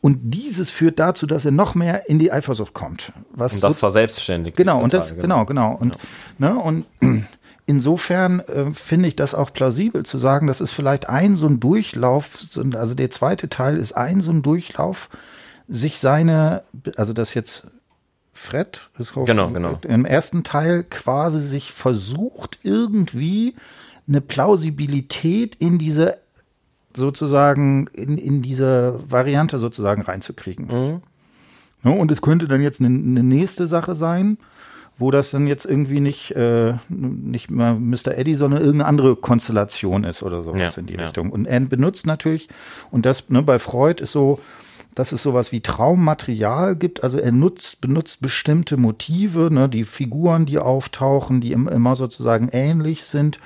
[0.00, 3.12] Und dieses führt dazu, dass er noch mehr in die Eifersucht kommt.
[3.32, 4.56] Was Und das so- verselbstständigt.
[4.56, 5.74] Genau, sich und das, genau, genau.
[5.74, 5.96] Und,
[6.38, 6.84] ne, und
[7.66, 11.60] insofern äh, finde ich das auch plausibel zu sagen, das ist vielleicht ein so ein
[11.60, 12.44] Durchlauf,
[12.74, 15.08] also der zweite Teil ist ein so ein Durchlauf,
[15.66, 16.62] sich seine,
[16.96, 17.70] also das jetzt
[18.42, 19.78] Fred, ist auch- Genau, genau.
[19.86, 23.54] im ersten Teil quasi sich versucht, irgendwie
[24.08, 26.16] eine Plausibilität in diese
[26.96, 30.66] sozusagen, in, in diese Variante sozusagen reinzukriegen.
[30.66, 31.02] Mhm.
[31.82, 34.38] Ne, und es könnte dann jetzt eine, eine nächste Sache sein,
[34.96, 38.18] wo das dann jetzt irgendwie nicht, äh, nicht mal Mr.
[38.18, 41.04] Eddie, sondern irgendeine andere Konstellation ist oder sowas Ja, in die ja.
[41.04, 41.30] Richtung.
[41.30, 42.48] Und er benutzt natürlich,
[42.90, 44.40] und das ne, bei Freud ist so,
[44.94, 47.04] dass es sowas wie Traummaterial gibt.
[47.04, 52.48] Also er nutzt, benutzt bestimmte Motive, ne, die Figuren, die auftauchen, die im, immer sozusagen
[52.48, 53.38] ähnlich sind,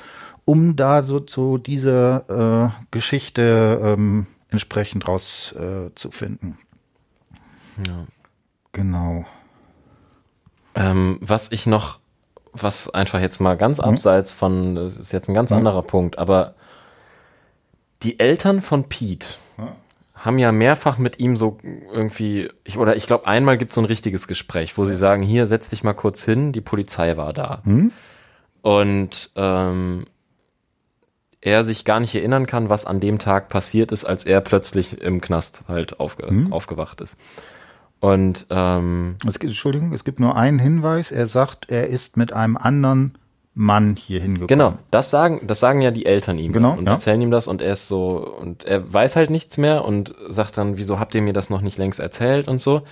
[0.45, 6.59] um da so, so diese äh, Geschichte ähm, entsprechend raus äh, finden.
[8.73, 9.25] Genau.
[10.75, 11.99] Ähm, was ich noch,
[12.53, 16.55] was einfach jetzt mal ganz abseits von, das ist jetzt ein ganz anderer Punkt, aber
[18.03, 19.27] die Eltern von Pete
[20.25, 21.59] haben ja mehrfach mit ihm so
[21.93, 25.23] irgendwie, ich, oder ich glaube, einmal gibt es so ein richtiges Gespräch, wo sie sagen,
[25.23, 27.63] hier, setz dich mal kurz hin, die Polizei war da.
[28.63, 30.07] Und ähm,
[31.43, 35.03] er sich gar nicht erinnern kann, was an dem Tag passiert ist, als er plötzlich
[35.03, 37.19] im Knast halt aufge aufgewacht ist.
[38.01, 41.13] Und ähm, Es gibt, Entschuldigung, es gibt nur einen Hinweis.
[41.13, 43.19] Er sagt, er ist mit einem anderen
[43.55, 44.49] Mann hier hingekommen.
[44.49, 46.93] Genau, das sagen, das sagen ja die Eltern ihm Genau, und ja.
[46.93, 50.57] erzählen ihm das und er ist so und er weiß halt nichts mehr und sagt
[50.57, 52.83] dann, wieso habt ihr mir das noch nicht längst erzählt und so.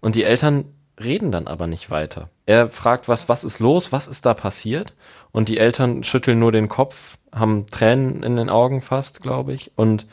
[0.00, 0.64] Und die Eltern
[1.00, 2.28] reden dann aber nicht weiter.
[2.44, 4.94] Er fragt was, was ist los, was ist da passiert?
[5.30, 9.70] Und die Eltern schütteln nur den Kopf, haben Tränen in den Augen fast, glaube ich,
[9.76, 10.06] und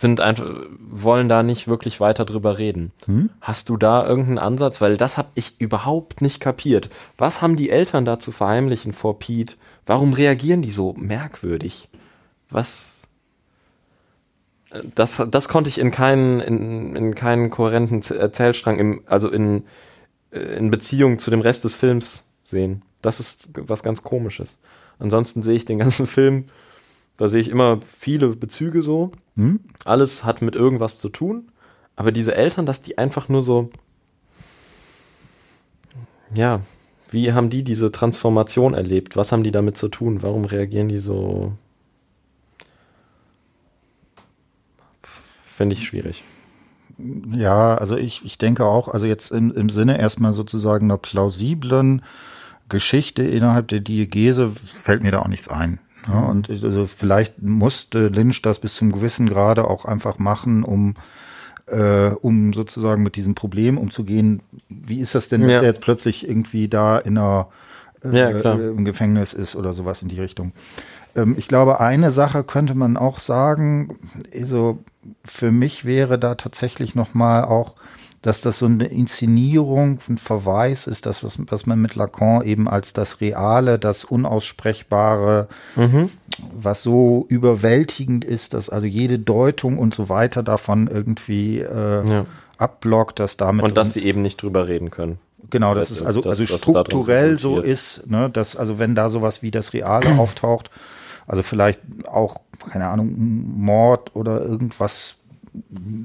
[0.00, 0.44] sind einfach,
[0.78, 2.92] wollen da nicht wirklich weiter drüber reden.
[3.40, 4.82] Hast du da irgendeinen Ansatz?
[4.82, 6.90] Weil das habe ich überhaupt nicht kapiert.
[7.16, 9.56] Was haben die Eltern da zu verheimlichen vor Pete?
[9.86, 11.88] Warum reagieren die so merkwürdig?
[12.50, 13.08] Was?
[14.70, 19.64] Äh, Das, das konnte ich in keinen, in, in keinen kohärenten Erzählstrang, im, also in,
[20.30, 22.82] äh, in Beziehung zu dem Rest des Films sehen.
[23.00, 24.58] Das ist was ganz komisches.
[24.98, 26.50] Ansonsten sehe ich den ganzen Film,
[27.16, 29.10] da sehe ich immer viele Bezüge so.
[29.84, 31.50] Alles hat mit irgendwas zu tun.
[31.94, 33.70] Aber diese Eltern, dass die einfach nur so,
[36.34, 36.60] ja,
[37.10, 39.16] wie haben die diese Transformation erlebt?
[39.16, 40.22] Was haben die damit zu tun?
[40.22, 41.52] Warum reagieren die so?
[45.42, 46.24] Finde ich schwierig.
[46.98, 52.02] Ja, also ich, ich denke auch, also jetzt im, im Sinne erstmal sozusagen einer plausiblen
[52.68, 55.78] Geschichte innerhalb der Diegese fällt mir da auch nichts ein.
[56.08, 60.94] Ja, und also vielleicht musste Lynch das bis zum gewissen Grade auch einfach machen, um
[61.68, 64.40] äh, um sozusagen mit diesem Problem umzugehen.
[64.68, 65.56] Wie ist das denn, wenn Ja.
[65.56, 67.48] er jetzt plötzlich irgendwie da in einer
[68.04, 68.60] äh, Ja, klar.
[68.60, 70.52] im Gefängnis ist oder sowas in die Richtung?
[71.16, 73.98] Ähm, ich glaube, eine Sache könnte man auch sagen,
[74.32, 74.78] also
[75.24, 77.74] für mich wäre da tatsächlich noch mal auch,
[78.26, 82.68] dass das so eine Inszenierung, ein Verweis ist, das, was, was man mit Lacan eben
[82.68, 85.46] als das Reale, das Unaussprechbare,
[86.52, 92.26] was so überwältigend ist, dass also jede Deutung und so weiter davon irgendwie äh, Ja.
[92.58, 95.18] abblockt, dass damit Und dass sie eben nicht drüber reden können.
[95.50, 99.08] Genau, das Das- ist also, das- also strukturell so ist, ne, dass, also wenn da
[99.08, 100.70] sowas wie das Reale auftaucht,
[101.28, 102.40] also vielleicht auch,
[102.72, 105.18] keine Ahnung, Mord oder irgendwas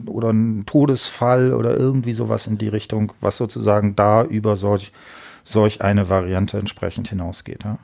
[0.05, 4.91] oder ein Todesfall oder irgendwie sowas in die Richtung, was sozusagen da über solch,
[5.43, 7.63] solch eine Variante entsprechend hinausgeht.
[7.63, 7.77] Ja?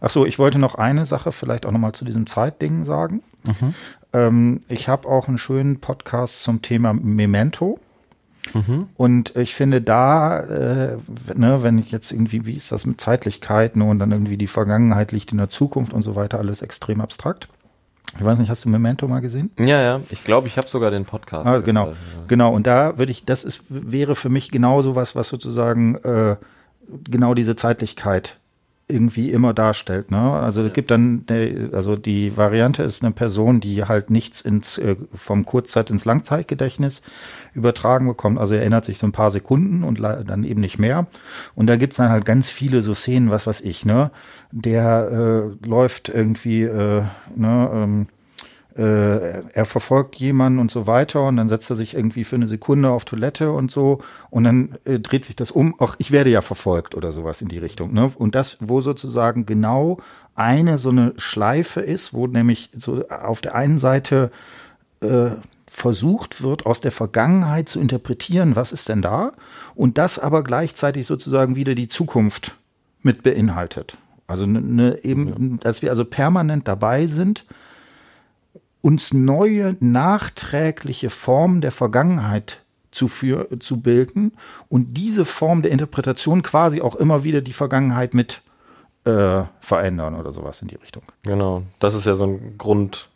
[0.00, 3.22] Ach so, ich wollte noch eine Sache vielleicht auch nochmal zu diesem Zeitding sagen.
[3.44, 3.74] Mhm.
[4.12, 7.80] Ähm, ich habe auch einen schönen Podcast zum Thema Memento.
[8.52, 8.88] Mhm.
[8.96, 10.98] Und ich finde da, äh,
[11.34, 15.12] ne, wenn ich jetzt irgendwie, wie ist das mit Zeitlichkeiten und dann irgendwie die Vergangenheit
[15.12, 17.48] liegt in der Zukunft und so weiter, alles extrem abstrakt.
[18.16, 19.50] Ich weiß nicht, hast du Memento mal gesehen?
[19.58, 20.00] Ja, ja.
[20.10, 21.46] Ich glaube, ich habe sogar den Podcast.
[21.46, 21.94] Ah, genau, ja.
[22.28, 22.52] genau.
[22.54, 26.36] Und da würde ich, das ist, wäre für mich genau so was, was sozusagen äh,
[27.08, 28.38] genau diese Zeitlichkeit
[28.86, 30.10] irgendwie immer darstellt.
[30.10, 30.18] Ne?
[30.18, 31.24] Also es gibt dann,
[31.72, 37.00] also die Variante ist eine Person, die halt nichts ins äh, vom Kurzzeit ins Langzeitgedächtnis
[37.54, 38.38] übertragen bekommt.
[38.38, 41.06] Also er erinnert sich so ein paar Sekunden und dann eben nicht mehr.
[41.54, 44.10] Und da gibt's dann halt ganz viele so Szenen, was weiß ich, ne?
[44.52, 47.02] Der äh, läuft irgendwie, äh,
[47.34, 48.06] ne, ähm,
[48.76, 52.46] äh, er verfolgt jemanden und so weiter und dann setzt er sich irgendwie für eine
[52.46, 54.00] Sekunde auf Toilette und so
[54.30, 57.48] und dann äh, dreht sich das um, ach, ich werde ja verfolgt oder sowas in
[57.48, 57.94] die Richtung.
[57.94, 58.10] Ne?
[58.16, 59.98] Und das, wo sozusagen genau
[60.34, 64.32] eine so eine Schleife ist, wo nämlich so auf der einen Seite
[65.00, 65.30] äh,
[65.66, 69.32] versucht wird, aus der Vergangenheit zu interpretieren, was ist denn da,
[69.74, 72.54] und das aber gleichzeitig sozusagen wieder die Zukunft
[73.02, 73.98] mit beinhaltet.
[74.26, 77.44] Also ne, ne, eben, dass wir also permanent dabei sind,
[78.84, 82.60] uns neue, nachträgliche Formen der Vergangenheit
[82.90, 84.32] zu, für, zu bilden
[84.68, 88.42] und diese Form der Interpretation quasi auch immer wieder die Vergangenheit mit
[89.04, 91.02] äh, verändern oder sowas in die Richtung.
[91.22, 93.08] Genau, das ist ja so ein Grund,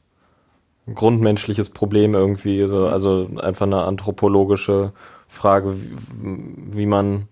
[0.92, 4.94] grundmenschliches Problem irgendwie, also einfach eine anthropologische
[5.28, 7.28] Frage, wie, man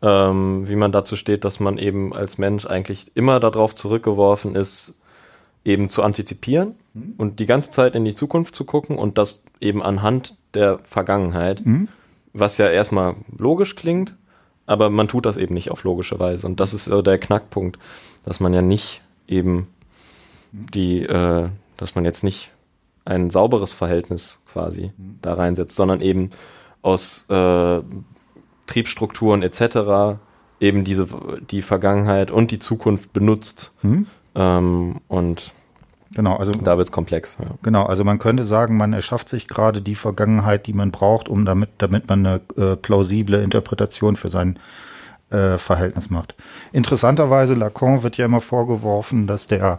[0.00, 4.94] ähm, wie man dazu steht, dass man eben als Mensch eigentlich immer darauf zurückgeworfen ist,
[5.66, 7.14] eben zu antizipieren mhm.
[7.16, 11.64] und die ganze Zeit in die Zukunft zu gucken und das eben anhand der Vergangenheit,
[11.64, 11.88] mhm.
[12.32, 14.16] was ja erstmal logisch klingt,
[14.66, 16.46] aber man tut das eben nicht auf logische Weise.
[16.46, 17.78] Und das ist so der Knackpunkt,
[18.24, 19.68] dass man ja nicht eben
[20.50, 22.50] die, äh, dass man jetzt nicht
[23.04, 25.18] ein sauberes Verhältnis quasi mhm.
[25.22, 26.30] da reinsetzt, sondern eben
[26.82, 27.82] aus äh,
[28.66, 30.18] Triebstrukturen etc.
[30.60, 31.06] eben diese
[31.50, 33.72] die Vergangenheit und die Zukunft benutzt.
[33.82, 34.06] Mhm.
[34.34, 35.52] Ähm, und
[36.16, 37.36] Genau, also da wird's komplex.
[37.38, 37.50] Ja.
[37.62, 41.44] Genau, also man könnte sagen, man erschafft sich gerade die Vergangenheit, die man braucht, um
[41.44, 44.58] damit, damit man eine äh, plausible Interpretation für sein
[45.28, 46.34] äh, Verhältnis macht.
[46.72, 49.78] Interessanterweise, Lacan wird ja immer vorgeworfen, dass der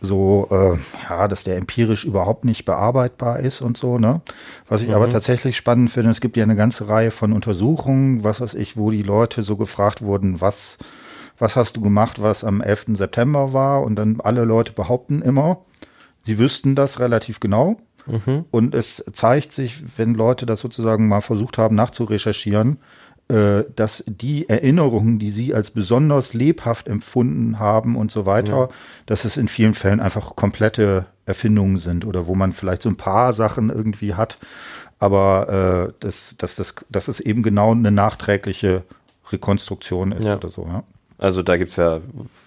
[0.00, 4.20] so, äh, ja, dass der empirisch überhaupt nicht bearbeitbar ist und so, ne?
[4.68, 4.94] Was ich mhm.
[4.94, 8.76] aber tatsächlich spannend finde, es gibt ja eine ganze Reihe von Untersuchungen, was weiß ich,
[8.76, 10.78] wo die Leute so gefragt wurden, was
[11.38, 12.86] was hast du gemacht, was am 11.
[12.94, 13.82] September war?
[13.82, 15.62] Und dann alle Leute behaupten immer,
[16.20, 17.78] sie wüssten das relativ genau.
[18.06, 18.44] Mhm.
[18.50, 22.78] Und es zeigt sich, wenn Leute das sozusagen mal versucht haben nachzurecherchieren,
[23.28, 28.68] äh, dass die Erinnerungen, die sie als besonders lebhaft empfunden haben und so weiter, ja.
[29.04, 32.96] dass es in vielen Fällen einfach komplette Erfindungen sind oder wo man vielleicht so ein
[32.96, 34.38] paar Sachen irgendwie hat,
[34.98, 38.84] aber äh, dass, dass, das, dass es eben genau eine nachträgliche
[39.30, 40.36] Rekonstruktion ist ja.
[40.36, 40.66] oder so.
[40.66, 40.84] Ja.
[41.18, 42.00] Also da gibt's ja,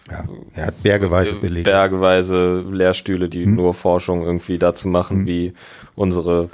[0.10, 1.70] ja er hat bergeweise Belege.
[1.70, 3.56] Bergeweise Lehrstühle, die hm.
[3.56, 5.26] nur Forschung irgendwie dazu machen, hm.
[5.28, 5.54] wie
[5.96, 6.50] unsere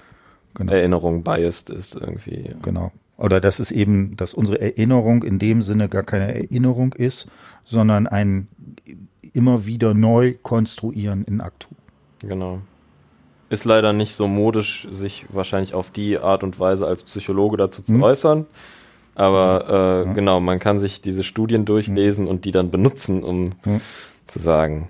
[0.56, 0.74] genau.
[0.74, 2.56] Erinnerung biased ist irgendwie.
[2.64, 2.92] Genau.
[3.18, 7.28] Oder dass es eben, dass unsere Erinnerung in dem Sinne gar keine Erinnerung ist,
[7.64, 8.48] sondern ein
[9.34, 11.70] immer wieder neu konstruieren in Aktu.
[12.20, 12.62] Genau.
[13.50, 17.84] Ist leider nicht so modisch, sich wahrscheinlich auf die Art und Weise als Psychologe dazu
[17.84, 18.04] zu hm.
[18.04, 18.46] äußern.
[19.18, 20.14] Aber äh, ja.
[20.14, 22.30] genau, man kann sich diese Studien durchlesen mhm.
[22.30, 23.82] und die dann benutzen, um mhm.
[24.28, 24.90] zu sagen,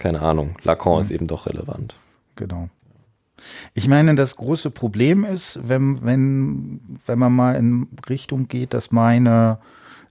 [0.00, 1.00] keine Ahnung, Lacan mhm.
[1.00, 1.94] ist eben doch relevant.
[2.34, 2.68] Genau.
[3.72, 8.90] Ich meine, das große Problem ist, wenn, wenn, wenn man mal in Richtung geht, dass
[8.90, 9.58] meine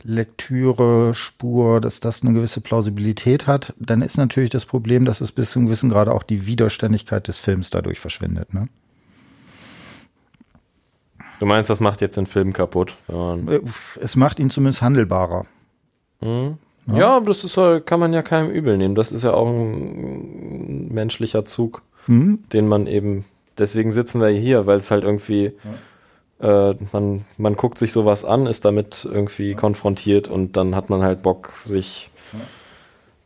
[0.03, 5.33] Lektüre, Spur, dass das eine gewisse Plausibilität hat, dann ist natürlich das Problem, dass es
[5.33, 8.53] bis zum gewissen Grade auch die Widerständigkeit des Films dadurch verschwindet.
[8.53, 8.69] Ne?
[11.39, 12.95] Du meinst, das macht jetzt den Film kaputt?
[13.09, 13.59] Äh,
[14.01, 15.45] es macht ihn zumindest handelbarer.
[16.21, 16.57] Mhm.
[16.87, 16.97] Ja.
[16.97, 18.95] ja, das ist, kann man ja keinem übel nehmen.
[18.95, 22.43] Das ist ja auch ein menschlicher Zug, mhm.
[22.51, 23.25] den man eben,
[23.57, 25.53] deswegen sitzen wir hier, weil es halt irgendwie,
[26.41, 26.71] ja.
[26.71, 29.57] äh, man, man guckt sich sowas an, ist damit irgendwie ja.
[29.57, 32.09] konfrontiert und dann hat man halt Bock, sich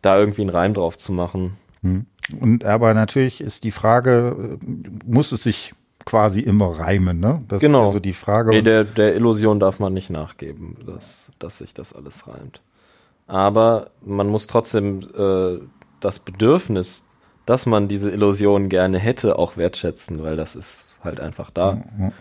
[0.01, 1.57] da irgendwie einen Reim drauf zu machen.
[1.81, 2.05] Mhm.
[2.39, 4.67] Und aber natürlich ist die Frage, äh,
[5.05, 5.73] muss es sich
[6.07, 7.43] quasi immer reimen, ne?
[7.47, 7.83] Das genau.
[7.83, 8.49] ist also die Frage.
[8.49, 12.61] Nee, der, der Illusion darf man nicht nachgeben, dass, dass sich das alles reimt.
[13.27, 15.59] Aber man muss trotzdem äh,
[15.99, 17.05] das Bedürfnis
[17.47, 21.81] dass man diese Illusion gerne hätte, auch wertschätzen, weil das ist halt einfach da.
[21.97, 22.11] Ja.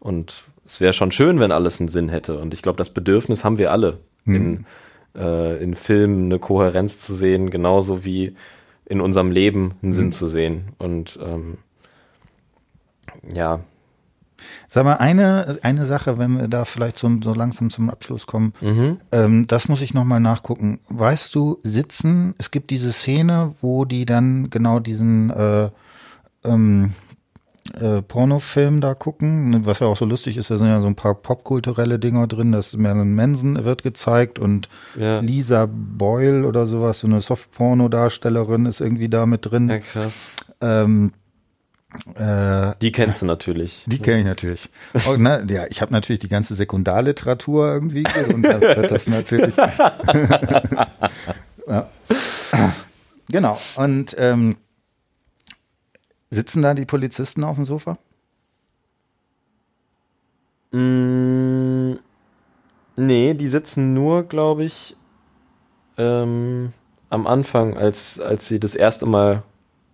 [0.00, 2.38] Und es wäre schon schön, wenn alles einen Sinn hätte.
[2.38, 4.34] Und ich glaube, das Bedürfnis haben wir alle, Mhm.
[4.34, 8.36] in, äh, in Filmen eine Kohärenz zu sehen, genauso wie
[8.86, 10.68] in unserem Leben einen Sinn zu sehen.
[10.78, 11.58] Und ähm,
[13.32, 13.60] ja,
[14.68, 18.52] Sag mal, eine, eine Sache, wenn wir da vielleicht zum, so langsam zum Abschluss kommen,
[18.60, 18.98] mhm.
[19.12, 20.80] ähm, das muss ich nochmal nachgucken.
[20.88, 25.70] Weißt du, sitzen, es gibt diese Szene, wo die dann genau diesen äh,
[26.44, 26.94] ähm,
[27.80, 30.96] äh, Pornofilm da gucken, was ja auch so lustig ist, da sind ja so ein
[30.96, 35.20] paar popkulturelle Dinger drin, das Marilyn Manson wird gezeigt und Ja.
[35.20, 39.68] Lisa Boyle oder sowas, so eine Soft-Porno-Darstellerin ist irgendwie da mit drin.
[39.68, 40.36] ja krass.
[40.60, 41.12] Ähm,
[42.16, 43.84] äh, Die kennst du natürlich.
[43.86, 44.70] die kenne ich natürlich.
[45.08, 49.56] Oh, na, ja, ich habe natürlich die ganze Sekundarliteratur irgendwie und dann wird das natürlich.
[51.66, 51.88] ja.
[53.28, 53.58] Genau.
[53.76, 54.56] Und ähm,
[56.30, 57.98] sitzen da die Polizisten auf dem Sofa?
[60.72, 61.94] Mm,
[62.96, 64.96] nee, die sitzen nur, glaube ich,
[65.96, 66.72] ähm,
[67.10, 69.42] am Anfang, als, als sie das erste Mal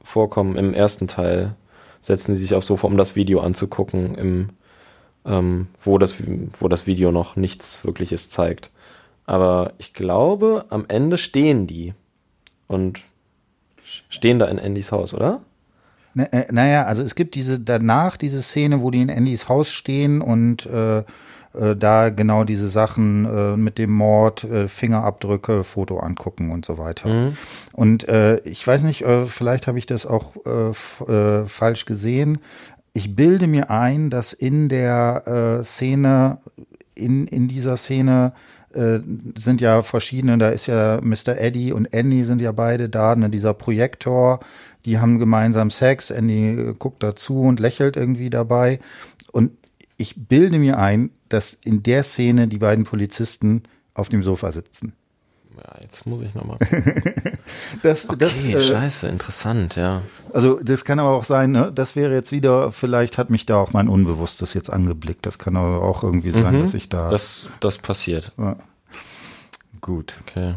[0.02, 1.54] vorkommen, im ersten Teil,
[2.00, 4.48] setzen sie sich aufs Sofa, um das Video anzugucken, im,
[5.24, 6.16] ähm, wo, das,
[6.58, 8.70] wo das Video noch nichts Wirkliches zeigt.
[9.26, 11.94] Aber ich glaube, am Ende stehen die
[12.66, 13.00] und
[14.08, 15.42] stehen da in Andys Haus, oder?
[16.14, 19.70] Ne, äh, naja, also es gibt diese danach diese Szene, wo die in Andys Haus
[19.70, 21.04] stehen und äh,
[21.52, 26.78] äh, da genau diese Sachen äh, mit dem Mord, äh, Fingerabdrücke, Foto angucken und so
[26.78, 27.08] weiter.
[27.08, 27.36] Mhm.
[27.72, 30.32] Und äh, ich weiß nicht, äh, vielleicht habe ich das auch
[31.46, 32.38] falsch gesehen.
[32.92, 36.38] Ich bilde mir ein, dass in der Szene,
[36.94, 38.32] in, in dieser Szene
[38.72, 41.38] sind ja verschiedene, da ist ja Mr.
[41.38, 44.40] Eddie und Andy sind ja beide da, ne, dieser Projektor,
[44.84, 48.80] die haben gemeinsam Sex, Andy guckt dazu und lächelt irgendwie dabei.
[49.32, 49.52] Und
[50.00, 53.62] ich bilde mir ein, dass in der Szene die beiden Polizisten
[53.94, 54.94] auf dem Sofa sitzen.
[55.56, 56.56] Ja, jetzt muss ich nochmal.
[57.82, 60.00] Das, das, Okay, äh, scheiße, interessant, ja.
[60.32, 61.70] Also das kann aber auch sein, ne?
[61.74, 65.26] das wäre jetzt wieder, vielleicht hat mich da auch mein Unbewusstes jetzt angeblickt.
[65.26, 66.62] Das kann aber auch irgendwie sein, Mhm.
[66.62, 67.10] dass ich da.
[67.10, 68.32] Das, das passiert.
[68.38, 68.56] ja.
[69.80, 70.14] Gut.
[70.26, 70.54] Okay.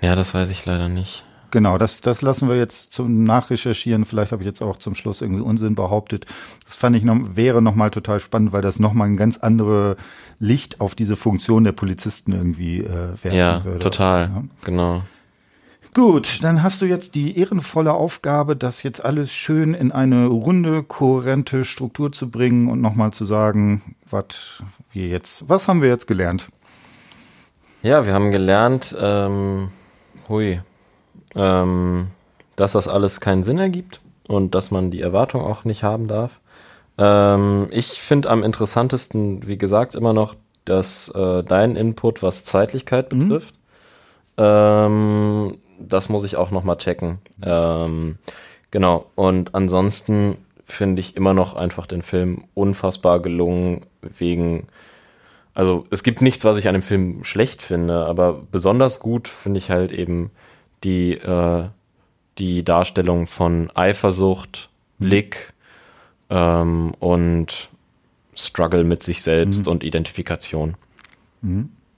[0.00, 1.24] Ja, das weiß ich leider nicht.
[1.56, 4.04] Genau, das, das lassen wir jetzt zum Nachrecherchieren.
[4.04, 6.26] Vielleicht habe ich jetzt auch zum Schluss irgendwie Unsinn behauptet.
[6.62, 9.96] Das fand ich noch, wäre nochmal total spannend, weil das nochmal ein ganz andere
[10.38, 13.78] Licht auf diese Funktion der Polizisten irgendwie äh, werfen Ja, würde.
[13.78, 14.24] total.
[14.24, 14.44] Ja.
[14.66, 15.02] Genau.
[15.94, 20.82] Gut, dann hast du jetzt die ehrenvolle Aufgabe, das jetzt alles schön in eine runde,
[20.82, 23.80] kohärente Struktur zu bringen und nochmal zu sagen,
[24.10, 26.48] was wir jetzt, was haben wir jetzt gelernt?
[27.82, 29.68] Ja, wir haben gelernt, ähm,
[30.28, 30.60] hui,
[31.36, 32.08] ähm,
[32.56, 36.40] dass das alles keinen Sinn ergibt und dass man die Erwartung auch nicht haben darf.
[36.98, 40.34] Ähm, ich finde am interessantesten, wie gesagt, immer noch,
[40.64, 43.54] dass äh, dein Input, was Zeitlichkeit betrifft,
[44.38, 47.18] ähm, das muss ich auch noch mal checken.
[47.42, 48.16] Ähm,
[48.70, 49.06] genau.
[49.14, 54.66] Und ansonsten finde ich immer noch einfach den Film unfassbar gelungen wegen
[55.56, 59.56] also es gibt nichts, was ich an dem Film schlecht finde, aber besonders gut finde
[59.56, 60.30] ich halt eben
[60.86, 61.68] die, äh,
[62.38, 65.52] die Darstellung von Eifersucht, Blick
[66.30, 67.68] ähm, und
[68.34, 70.76] Struggle mit sich selbst und Identifikation.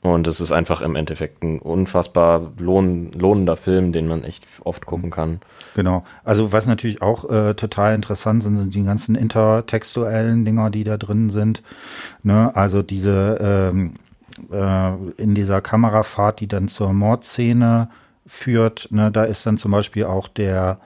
[0.00, 4.86] Und es ist einfach im Endeffekt ein unfassbar lohn, lohnender Film, den man echt oft
[4.86, 5.40] gucken kann.
[5.74, 6.04] Genau.
[6.24, 10.96] Also was natürlich auch äh, total interessant sind, sind die ganzen intertextuellen Dinger, die da
[10.96, 11.62] drin sind.
[12.22, 12.54] Ne?
[12.54, 13.94] Also diese ähm,
[14.52, 17.88] äh, in dieser Kamerafahrt, die dann zur Mordszene
[18.28, 19.10] führt, ne?
[19.10, 20.78] da ist dann zum Beispiel auch der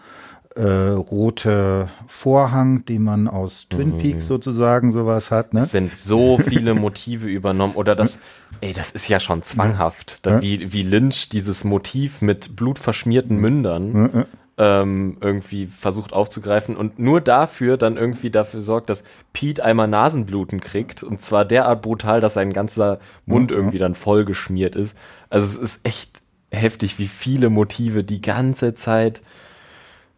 [0.54, 5.54] äh, rote Vorhang, den man aus Twin Peaks sozusagen sowas hat.
[5.54, 5.60] Ne?
[5.60, 8.22] Es sind so viele Motive übernommen oder das,
[8.60, 14.26] ey, das ist ja schon zwanghaft, da, wie, wie Lynch dieses Motiv mit blutverschmierten Mündern
[14.58, 20.60] ähm, irgendwie versucht aufzugreifen und nur dafür dann irgendwie dafür sorgt, dass Pete einmal Nasenbluten
[20.60, 24.96] kriegt und zwar derart brutal, dass sein ganzer Mund irgendwie dann voll geschmiert ist.
[25.30, 26.21] Also es ist echt
[26.52, 29.22] heftig, wie viele Motive die ganze Zeit,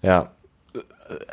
[0.02, 0.30] ja,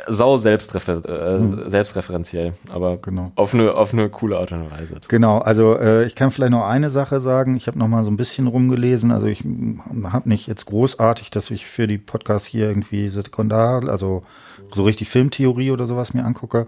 [0.06, 3.32] sau selbstrefer äh, selbstreferenziell, aber Genau.
[3.36, 4.96] auf eine auf eine coole Art und Weise.
[5.08, 7.56] Genau, also äh, ich kann vielleicht noch eine Sache sagen.
[7.56, 9.10] Ich habe noch mal so ein bisschen rumgelesen.
[9.10, 14.22] Also ich habe nicht jetzt großartig, dass ich für die Podcasts hier irgendwie sekundar, also
[14.72, 16.66] so richtig Filmtheorie oder sowas mir angucke.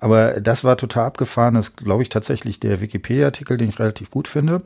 [0.00, 1.54] Aber das war total abgefahren.
[1.54, 4.62] Das ist, glaube ich, tatsächlich der Wikipedia-Artikel, den ich relativ gut finde.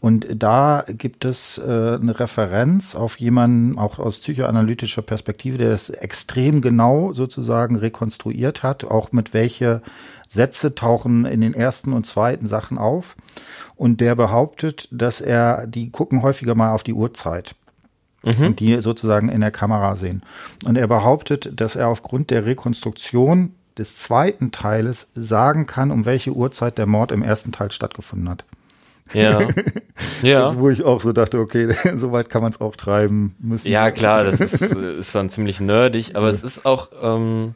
[0.00, 5.90] Und da gibt es äh, eine Referenz auf jemanden, auch aus psychoanalytischer Perspektive, der das
[5.90, 9.82] extrem genau sozusagen rekonstruiert hat, auch mit welche
[10.28, 13.16] Sätze tauchen in den ersten und zweiten Sachen auf.
[13.74, 17.54] Und der behauptet, dass er, die gucken häufiger mal auf die Uhrzeit
[18.22, 18.46] mhm.
[18.46, 20.22] und die sozusagen in der Kamera sehen.
[20.64, 26.32] Und er behauptet, dass er aufgrund der Rekonstruktion des zweiten Teiles sagen kann, um welche
[26.32, 28.44] Uhrzeit der Mord im ersten Teil stattgefunden hat.
[29.12, 29.48] Ja.
[30.22, 30.56] ja.
[30.58, 33.68] Wo ich auch so dachte, okay, so weit kann man es auch treiben müssen.
[33.68, 36.32] Ja, klar, das ist, ist dann ziemlich nerdig, aber ja.
[36.32, 37.54] es ist auch, ähm,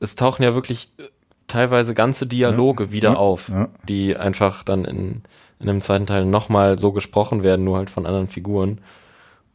[0.00, 0.90] es tauchen ja wirklich
[1.46, 2.92] teilweise ganze Dialoge ja.
[2.92, 3.16] wieder ja.
[3.16, 3.50] auf,
[3.88, 5.22] die einfach dann in,
[5.60, 8.80] in dem zweiten Teil nochmal so gesprochen werden, nur halt von anderen Figuren.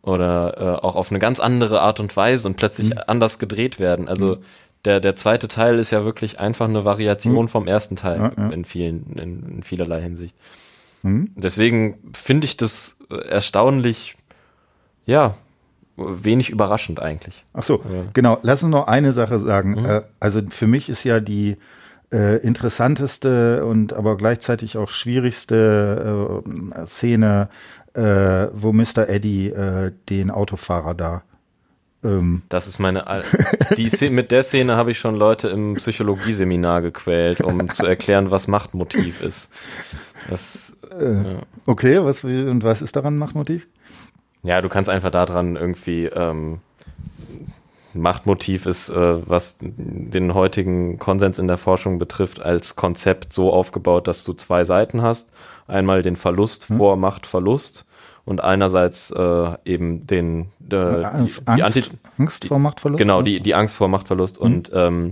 [0.01, 3.01] Oder äh, auch auf eine ganz andere Art und Weise und plötzlich mhm.
[3.07, 4.07] anders gedreht werden.
[4.07, 4.43] Also mhm
[4.85, 7.49] der, der zweite Teil ist ja wirklich einfach eine Variation mhm.
[7.49, 8.49] vom ersten Teil ja, ja.
[8.49, 10.37] in vielen, in, in, vielerlei Hinsicht.
[11.03, 11.31] Mhm.
[11.35, 14.17] Deswegen finde ich das äh, erstaunlich,
[15.05, 15.35] ja,
[15.95, 17.45] wenig überraschend eigentlich.
[17.53, 18.03] Ach so, ja.
[18.13, 18.37] genau.
[18.41, 19.71] Lass uns noch eine Sache sagen.
[19.71, 19.85] Mhm.
[19.85, 21.57] Äh, also für mich ist ja die
[22.11, 26.43] äh, interessanteste und aber gleichzeitig auch schwierigste
[26.73, 27.49] äh, Szene,
[27.93, 29.09] äh, wo Mr.
[29.09, 31.23] Eddie äh, den Autofahrer da
[32.03, 32.43] ähm.
[32.49, 33.07] Das ist meine.
[33.07, 33.23] Al
[33.77, 38.31] die Szene, mit der Szene habe ich schon Leute im Psychologieseminar gequält, um zu erklären,
[38.31, 39.51] was Machtmotiv ist.
[40.29, 41.39] Das, äh, ja.
[41.65, 43.67] Okay, was und was ist daran Machtmotiv?
[44.43, 46.59] Ja, du kannst einfach daran irgendwie ähm,
[47.93, 54.07] Machtmotiv ist, äh, was den heutigen Konsens in der Forschung betrifft, als Konzept so aufgebaut,
[54.07, 55.31] dass du zwei Seiten hast.
[55.67, 56.77] Einmal den Verlust hm.
[56.77, 57.85] vor Machtverlust
[58.25, 61.83] und einerseits äh, eben den äh, Angst, die Anti
[62.17, 62.99] Angst vor Machtverlust.
[62.99, 64.45] Genau, die, die Angst vor Machtverlust mhm.
[64.45, 65.11] und ähm,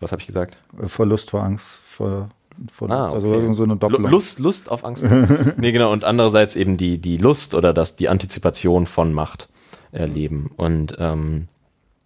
[0.00, 0.58] was habe ich gesagt?
[0.86, 2.30] Verlust vor Angst vor
[2.70, 3.36] vor ah, Lust, ah, okay.
[3.36, 4.10] also so eine Doppelung.
[4.10, 5.06] Lust, Lust auf Angst.
[5.56, 5.92] nee, genau.
[5.92, 9.48] Und andererseits eben die, die Lust oder das, die Antizipation von Macht
[9.92, 10.50] erleben.
[10.56, 11.48] Und ähm,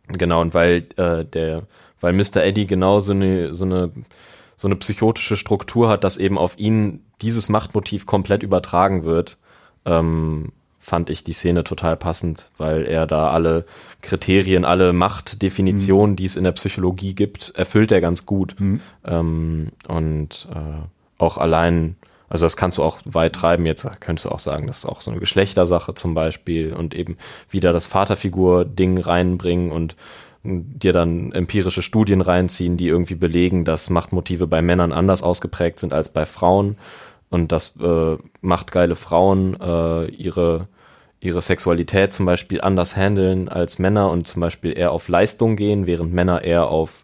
[0.09, 1.64] genau, und weil äh, der,
[2.00, 2.42] weil Mr.
[2.44, 3.90] Eddie genau so eine, so eine,
[4.57, 9.38] so eine psychotische Struktur hat, dass eben auf ihn dieses Machtmotiv komplett übertragen wird,
[9.84, 10.52] ähm,
[10.85, 13.64] fand ich die Szene total passend, weil er da alle
[14.03, 16.16] Kriterien, alle Machtdefinitionen, mhm.
[16.16, 18.55] die es in der Psychologie gibt, erfüllt er ganz gut.
[18.59, 18.80] Mhm.
[19.03, 21.97] Ähm, und äh, auch allein,
[22.28, 25.01] also das kannst du auch weit treiben, jetzt könntest du auch sagen, das ist auch
[25.01, 27.16] so eine Geschlechtersache zum Beispiel und eben
[27.49, 29.97] wieder das Vaterfigur-Ding reinbringen und
[30.43, 35.95] dir dann empirische Studien reinziehen, die irgendwie belegen, dass Machtmotive bei Männern anders ausgeprägt sind
[35.95, 36.76] als bei Frauen
[37.30, 40.68] und das äh, macht geile Frauen äh, ihre
[41.24, 45.86] ihre Sexualität zum Beispiel anders handeln als Männer und zum Beispiel eher auf Leistung gehen,
[45.86, 47.02] während Männer eher auf,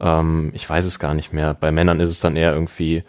[0.00, 3.04] ähm, ich weiß es gar nicht mehr, bei Männern ist es dann eher irgendwie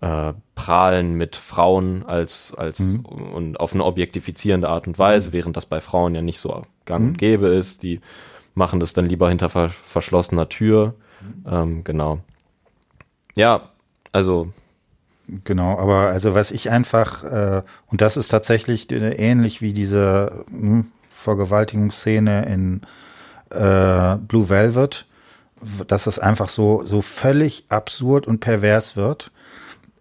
[0.00, 3.04] äh, prahlen mit Frauen als, als mhm.
[3.04, 5.32] und auf eine objektifizierende Art und Weise, mhm.
[5.32, 7.16] während das bei Frauen ja nicht so gang und mhm.
[7.16, 7.82] gäbe ist.
[7.82, 8.00] Die
[8.54, 10.94] machen das dann lieber hinter ver verschlossener Tür.
[11.20, 11.44] Mhm.
[11.50, 12.18] Ähm, genau.
[13.34, 13.70] Ja,
[14.12, 14.52] also
[15.26, 20.44] Genau, aber also was ich einfach, äh, und das ist tatsächlich äh, ähnlich wie diese
[20.50, 22.82] mh, hm, Vergewaltigungsszene in
[23.50, 25.06] äh, Blue Velvet,
[25.86, 29.30] dass es einfach so, so völlig absurd und pervers wird,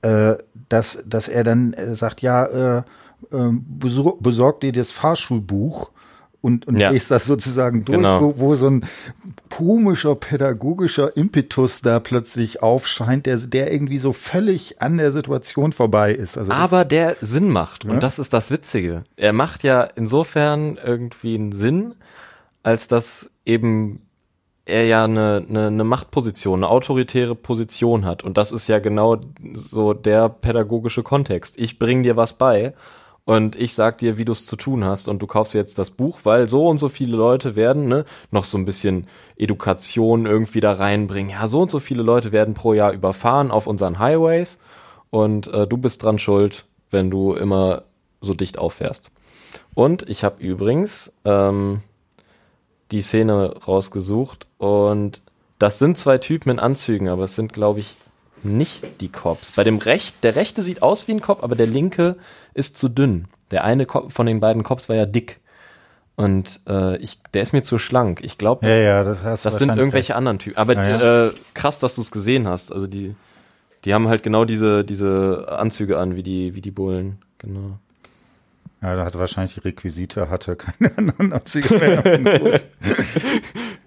[0.01, 0.33] äh,
[0.69, 2.83] dass, dass er dann äh, sagt, ja, äh,
[3.31, 5.91] äh, besor besorg dir das Fahrschulbuch
[6.43, 6.89] und, und ja.
[6.89, 8.21] lest das sozusagen durch, genau.
[8.21, 8.85] wo, wo so ein
[9.49, 16.13] komischer pädagogischer Impetus da plötzlich aufscheint, der, der irgendwie so völlig an der Situation vorbei
[16.13, 16.37] ist.
[16.37, 17.85] Also Aber der Sinn macht.
[17.85, 17.91] Ja?
[17.91, 19.05] Und das ist das Witzige.
[19.15, 21.95] Er macht ja insofern irgendwie einen Sinn,
[22.61, 24.01] als dass eben
[24.65, 28.21] er ja eine, eine, eine Machtposition, eine autoritäre Position hat.
[28.21, 29.21] Und das ist ja genau
[29.53, 31.57] so der pädagogische Kontext.
[31.57, 32.73] Ich bring dir was bei
[33.25, 35.91] und ich sag dir, wie du es zu tun hast und du kaufst jetzt das
[35.91, 40.59] Buch, weil so und so viele Leute werden ne, noch so ein bisschen Education irgendwie
[40.59, 41.31] da reinbringen.
[41.31, 44.59] Ja, so und so viele Leute werden pro Jahr überfahren auf unseren Highways
[45.09, 47.83] und äh, du bist dran schuld, wenn du immer
[48.19, 49.09] so dicht auffährst.
[49.73, 51.81] Und ich habe übrigens ähm,
[52.91, 55.21] die Szene rausgesucht und
[55.59, 57.95] das sind zwei Typen in Anzügen, aber es sind, glaube ich,
[58.43, 59.51] nicht die Cops.
[59.51, 62.15] Bei dem Recht, der rechte sieht aus wie ein Cop, aber der linke
[62.53, 63.25] ist zu dünn.
[63.51, 65.39] Der eine Cop von den beiden Cops war ja dick.
[66.15, 68.21] Und äh, ich, der ist mir zu schlank.
[68.23, 70.17] Ich glaube, ja, ja, das, das sind irgendwelche recht.
[70.17, 70.57] anderen Typen.
[70.57, 72.71] Aber ja, äh, krass, dass du es gesehen hast.
[72.71, 73.15] Also die,
[73.85, 77.19] die haben halt genau diese, diese Anzüge an, wie die, wie die Bullen.
[77.39, 77.79] Genau.
[78.81, 82.61] Ja, da hatte wahrscheinlich die Requisite, hatte keine anderen Anzüge mehr.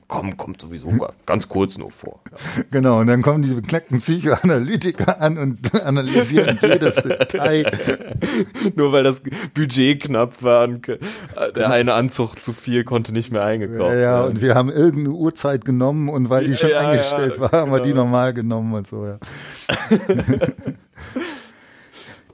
[0.08, 0.92] komm, kommt sowieso
[1.24, 2.20] ganz kurz nur vor.
[2.70, 7.70] Genau, und dann kommen die beknackten Psychoanalytiker an und analysieren jedes Detail.
[8.74, 9.22] nur weil das
[9.54, 10.86] Budget knapp war und
[11.54, 14.00] der eine Anzug zu viel konnte nicht mehr eingekauft werden.
[14.00, 17.40] Ja, ja, und wir haben irgendeine Uhrzeit genommen und weil die schon ja, eingestellt ja,
[17.40, 18.04] war, haben wir die genau.
[18.04, 19.18] normal genommen und so, ja.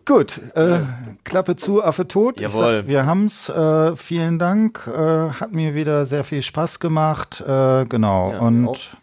[0.05, 0.81] Gut, äh,
[1.25, 2.41] Klappe zu, Affe tot.
[2.41, 2.79] Jawohl.
[2.81, 3.49] Sag, wir haben's.
[3.49, 4.89] Äh, vielen Dank.
[4.89, 7.41] Äh, hat mir wieder sehr viel Spaß gemacht.
[7.41, 8.33] Äh, genau.
[8.33, 8.97] Ja, und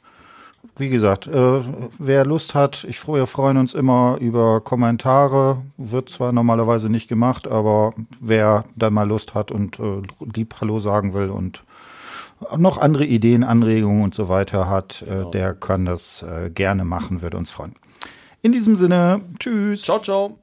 [0.75, 1.61] wie gesagt, äh,
[1.99, 5.61] wer Lust hat, ich wir freuen uns immer über Kommentare.
[5.77, 10.01] Wird zwar normalerweise nicht gemacht, aber wer da mal Lust hat und äh,
[10.33, 11.63] lieb Hallo sagen will und
[12.57, 15.31] noch andere Ideen, Anregungen und so weiter hat, äh, genau.
[15.31, 17.75] der kann das äh, gerne machen, würde uns freuen.
[18.41, 19.81] In diesem Sinne, tschüss.
[19.81, 20.37] Ciao, ciao.